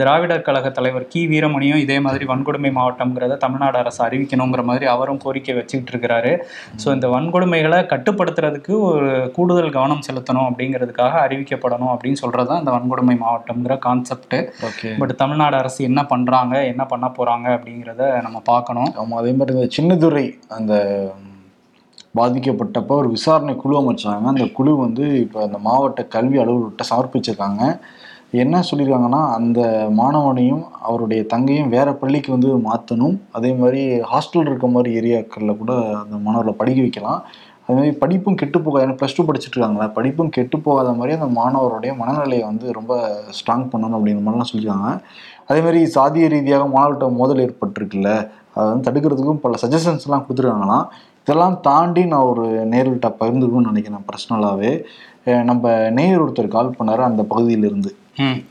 திராவிடர் 0.01 0.44
கழக 0.48 0.70
தலைவர் 0.77 1.07
கி. 1.12 1.20
வீரமணியும் 1.33 1.81
இதே 1.85 1.96
மாதிரி 2.05 2.25
வன்கொடுமை 2.31 2.70
மாவட்டம்ங்கிறத 2.79 3.38
தமிழ்நாடு 3.44 3.79
அரசு 3.83 4.01
அறிவிக்கணுங்கிற 4.07 4.62
மாதிரி 4.70 4.87
அவரும் 4.94 5.20
கோரிக்கை 5.25 5.55
வச்சுக்கிட்டு 5.59 5.92
இருக்கிறாரு. 5.94 6.33
ஸோ 6.83 6.88
இந்த 6.96 7.09
வன்கொடுமைகளை 7.14 7.81
கட்டுப்படுத்துறதுக்கு 7.94 8.75
ஒரு 8.90 9.11
கூடுதல் 9.38 9.75
கவனம் 9.79 10.07
செலுத்தணும் 10.09 10.48
அப்படிங்கிறதுக்காக 10.51 11.16
அறிவிக்கப்படணும் 11.27 11.92
அப்படின்னு 11.94 12.20
சொல்கிறது 12.22 12.51
தான் 12.53 12.62
இந்த 12.64 12.75
வன்கொடுமை 12.77 13.16
மாவட்டம்ங்கிற 13.25 13.77
கான்செப்ட் 13.88 14.38
ஓகே. 14.68 14.92
பட் 15.03 15.16
தமிழ்நாடு 15.25 15.59
அரசு 15.62 15.81
என்ன 15.90 16.01
பண்ணுறாங்க 16.14 16.55
என்ன 16.72 16.87
பண்ண 16.94 17.09
போகிறாங்க 17.18 17.48
அப்படிங்கிறத 17.59 18.12
நம்ம 18.29 18.38
பார்க்கணும். 18.53 18.90
ஆமா 19.03 19.18
அதே 19.22 19.35
மாதிரி 19.40 19.57
இந்த 19.59 19.68
சின்னதுரை 19.79 20.27
அந்த 20.59 20.75
பாதிக்கப்பட்டப்போ 22.18 22.94
ஒரு 23.03 23.09
விசாரணை 23.16 23.53
குழு 23.62 23.75
அமைச்சாங்க. 23.81 24.25
அந்த 24.33 24.46
குழு 24.57 24.72
வந்து 24.85 25.05
இப்போ 25.25 25.38
அந்த 25.48 25.59
மாவட்ட 25.66 26.01
கல்வி 26.14 26.38
அலுவலர்கிட்ட 26.42 26.85
சமர்ப்பிச்சிருக்காங்க. 26.92 27.62
என்ன 28.42 28.61
சொல்லியிருக்காங்கன்னா 28.68 29.22
அந்த 29.38 29.61
மாணவனையும் 30.01 30.64
அவருடைய 30.88 31.22
தங்கையும் 31.33 31.72
வேற 31.75 31.88
பள்ளிக்கு 32.03 32.31
வந்து 32.35 32.51
மாற்றணும் 32.66 33.16
அதே 33.38 33.51
மாதிரி 33.62 33.81
ஹாஸ்டல் 34.12 34.48
இருக்க 34.51 34.68
மாதிரி 34.77 34.90
ஏரியாக்களில் 35.01 35.59
கூட 35.62 35.72
அந்த 36.03 36.16
மாணவர்களை 36.27 36.55
படிக்க 36.61 36.81
வைக்கலாம். 36.87 37.20
அதே 37.64 37.75
மாதிரி 37.79 37.92
படிப்பும் 38.03 38.38
கெட்டு 38.40 38.59
போகாது. 38.66 38.85
ஏன்னா 38.87 38.96
ப்ளஸ் 39.01 39.16
டூ 39.16 39.25
படிச்சுட்டு 39.29 39.57
இருக்காங்களா 39.57 39.87
படிப்பும் 39.98 40.33
கெட்டு 40.37 40.57
போகாத 40.66 40.88
மாதிரி 41.01 41.16
அந்த 41.18 41.29
மாணவருடைய 41.40 41.92
மனநிலையை 42.01 42.44
வந்து 42.51 42.66
ரொம்ப 42.79 42.92
ஸ்ட்ராங் 43.38 43.68
பண்ணணும் 43.72 43.98
அப்படிங்கிற 43.98 44.25
மாதிரிலாம் 44.27 44.51
சொல்லியிருக்காங்க. 44.51 44.90
அதே 45.51 45.61
மாதிரி 45.66 45.81
சாதிய 45.96 46.27
ரீதியாக 46.35 46.66
மாணவர்கிட்ட 46.75 47.09
மோதல் 47.20 47.44
ஏற்பட்டிருக்குல்ல. 47.46 48.11
அதை 48.55 48.66
வந்து 48.70 48.87
தடுக்கிறதுக்கும் 48.88 49.42
பல 49.44 49.57
சஜஷன்ஸ்லாம் 49.64 50.25
கொடுத்துருக்காங்களாம். 50.27 50.87
இதெல்லாம் 51.25 51.57
தாண்டி 51.67 52.03
நான் 52.13 52.29
ஒரு 52.33 52.45
நேர்கள்ட்ட 52.73 53.09
பகிர்ந்துக்கணும்னு 53.21 53.71
நினைக்கிறேன் 53.71 54.07
பர்சனலாகவே 54.11 54.73
நம்ம 55.49 55.75
நேயர் 55.99 56.23
ஒருத்தர் 56.23 56.55
கால் 56.55 56.77
பண்ணாரு 56.79 57.03
அந்த 57.09 57.23
பகுதியிலிருந்து. 57.33 57.91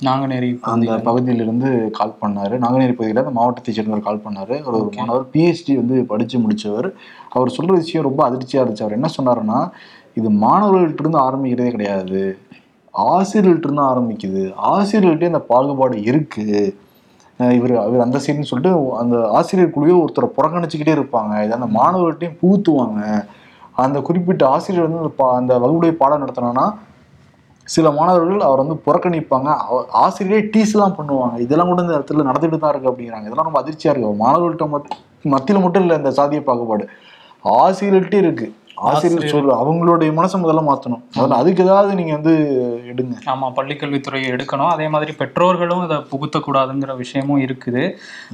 நாங்குநேரி 0.07 0.49
அந்த 0.73 0.93
பகுதியிலிருந்து 1.07 1.69
கால் 1.97 2.13
பண்ணாரு. 2.21 2.53
நாங்குநேரி 2.63 2.93
பகுதியில் 2.99 3.21
அந்த 3.23 3.33
மாவட்டத்தை 3.39 3.71
சேர்ந்தவர் 3.73 4.05
கால் 4.07 4.23
பண்ணாரு. 4.25 4.55
அவர் 4.63 4.77
ஒரு 4.79 4.89
மாணவர் 4.99 5.25
பிஹெச்டி 5.33 5.73
வந்து 5.81 5.97
படிச்சு 6.11 6.37
முடிச்சவர். 6.43 6.87
அவர் 7.35 7.53
சொல்ற 7.57 7.73
விஷயம் 7.81 8.07
ரொம்ப 8.09 8.21
அதிர்ச்சியா 8.29 8.61
இருந்துச்சு. 8.61 8.85
அவர் 8.85 8.97
என்ன 8.99 9.09
சொன்னாருன்னா 9.17 9.59
இது 10.19 10.29
மாணவர்கள்ட்ட 10.45 11.03
இருந்து 11.05 11.25
ஆரம்பிக்கிறதே 11.27 11.73
கிடையாது. 11.75 12.21
ஆசிரியர்கள்ட்ட 12.93 13.67
இருந்து 13.67 13.89
ஆரம்பிக்குது. 13.91 14.43
ஆசிரியர்கள்ட்டே 14.71 15.29
இந்த 15.33 15.43
பாகுபாடு 15.51 15.97
இருக்கு. 16.11 16.47
இவர் 17.49 17.87
இவர் 17.87 17.99
அந்த 17.99 18.17
சைடுன்னு 18.17 18.41
சொல்லிட்டு 18.41 18.95
அந்த 18.99 19.29
ஆசிரியர் 19.31 19.71
குழுவே 19.71 20.05
ஒருத்தரை 20.05 20.29
புறக்கணிச்சுக்கிட்டே 20.37 20.91
இருப்பாங்க. 20.91 21.43
இதை 21.43 21.57
அந்த 21.59 21.79
மாணவர்கள்ட்டையும் 21.79 22.37
புகுத்துவாங்க. 22.41 23.25
அந்த 23.71 24.01
குறிப்பிட்ட 24.01 24.47
ஆசிரியர் 24.47 24.87
வந்து 24.87 25.13
அந்த 25.17 25.23
பா- 25.23 25.35
அந்த 25.35 25.57
வகுப்புடைய 25.57 25.91
பாடம் 25.91 26.25
நடத்தினோன்னா 26.25 26.73
சில 27.63 27.91
மாணவர்கள் 27.91 28.39
அவர் 28.39 28.57
வந்து 28.57 28.81
புறக்கணிப்பாங்க. 28.85 29.55
அவ- 29.55 29.85
ஆசிரியரே 29.93 30.49
டீஸ்லாம் 30.57 30.95
பண்ணுவாங்க. 30.97 31.39
இதெல்லாம் 31.39 31.67
கூட 31.67 31.81
இந்த 31.81 31.93
இடத்துல 31.93 32.27
நடந்துட்டு 32.27 32.57
தான் 32.57 32.69
இருக்கு 32.69 32.89
அப்படிங்கிறாங்க. 32.91 33.19
இதெல்லாம் 33.19 33.43
ரொம்ப 33.43 33.59
அதிர்ச்சியாக 33.59 33.99
இருக்கு. 33.99 34.27
மாணவர்கள்ட்ட 34.27 34.81
மத் 35.23 35.59
மட்டும் 35.59 35.73
இல்லை 35.73 35.97
இந்த 35.97 36.09
சாதிய 36.09 36.41
பாகுபாடு. 36.41 36.87
ஆசிரியர்கிட்டே 37.43 38.19
இருக்குது 38.19 38.51
ஆசிரியர் 38.89 39.33
சொல்ற 39.33 39.51
அவங்களுடைய 39.61 40.09
மனசை 40.17 40.37
முதல்ல 40.43 40.61
மாத்தணும். 40.69 41.01
முதல்ல 41.17 41.39
அதுக்கு 41.41 41.63
ஏதாவது 41.63 41.95
நீங்க 41.95 42.13
வந்து 42.17 42.33
எடுங்க. 42.91 43.15
ஆமாம் 43.25 43.55
பள்ளிக்கல்வித்துறையை 43.57 44.27
எடுக்கணும். 44.35 44.71
அதே 44.75 44.87
மாதிரி 44.87 45.11
பெற்றோர்களும் 45.11 45.83
இதை 45.83 45.97
புகுத்தக்கூடாதுங்கிற 46.11 46.95
விஷயமும் 46.95 47.41
இருக்குது. 47.45 47.83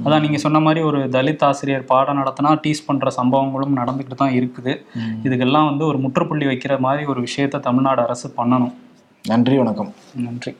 அதான் 0.04 0.20
நீங்கள் 0.20 0.44
சொன்ன 0.44 0.60
மாதிரி 0.60 0.82
ஒரு 0.82 0.98
தலித் 0.98 1.44
ஆசிரியர் 1.44 1.84
பாடம் 1.84 2.20
நடத்தினா 2.20 2.52
டீஸ் 2.66 2.86
பண்ணுற 2.88 3.10
சம்பவங்களும் 3.20 3.78
நடந்துக்கிட்டு 3.80 4.22
தான் 4.24 4.36
இருக்குது. 4.38 4.74
இதுக்கெல்லாம் 5.26 5.68
வந்து 5.70 5.86
ஒரு 5.86 5.98
முற்றுப்புள்ளி 5.98 6.46
வைக்கிற 6.46 6.78
மாதிரி 6.78 7.04
ஒரு 7.06 7.20
விஷயத்த 7.20 7.60
தமிழ்நாடு 7.60 8.02
அரசு 8.02 8.30
பண்ணணும். 8.36 8.74
நன்றி 9.24 9.56
வணக்கம். 9.56 9.92
நன்றி. 10.14 10.54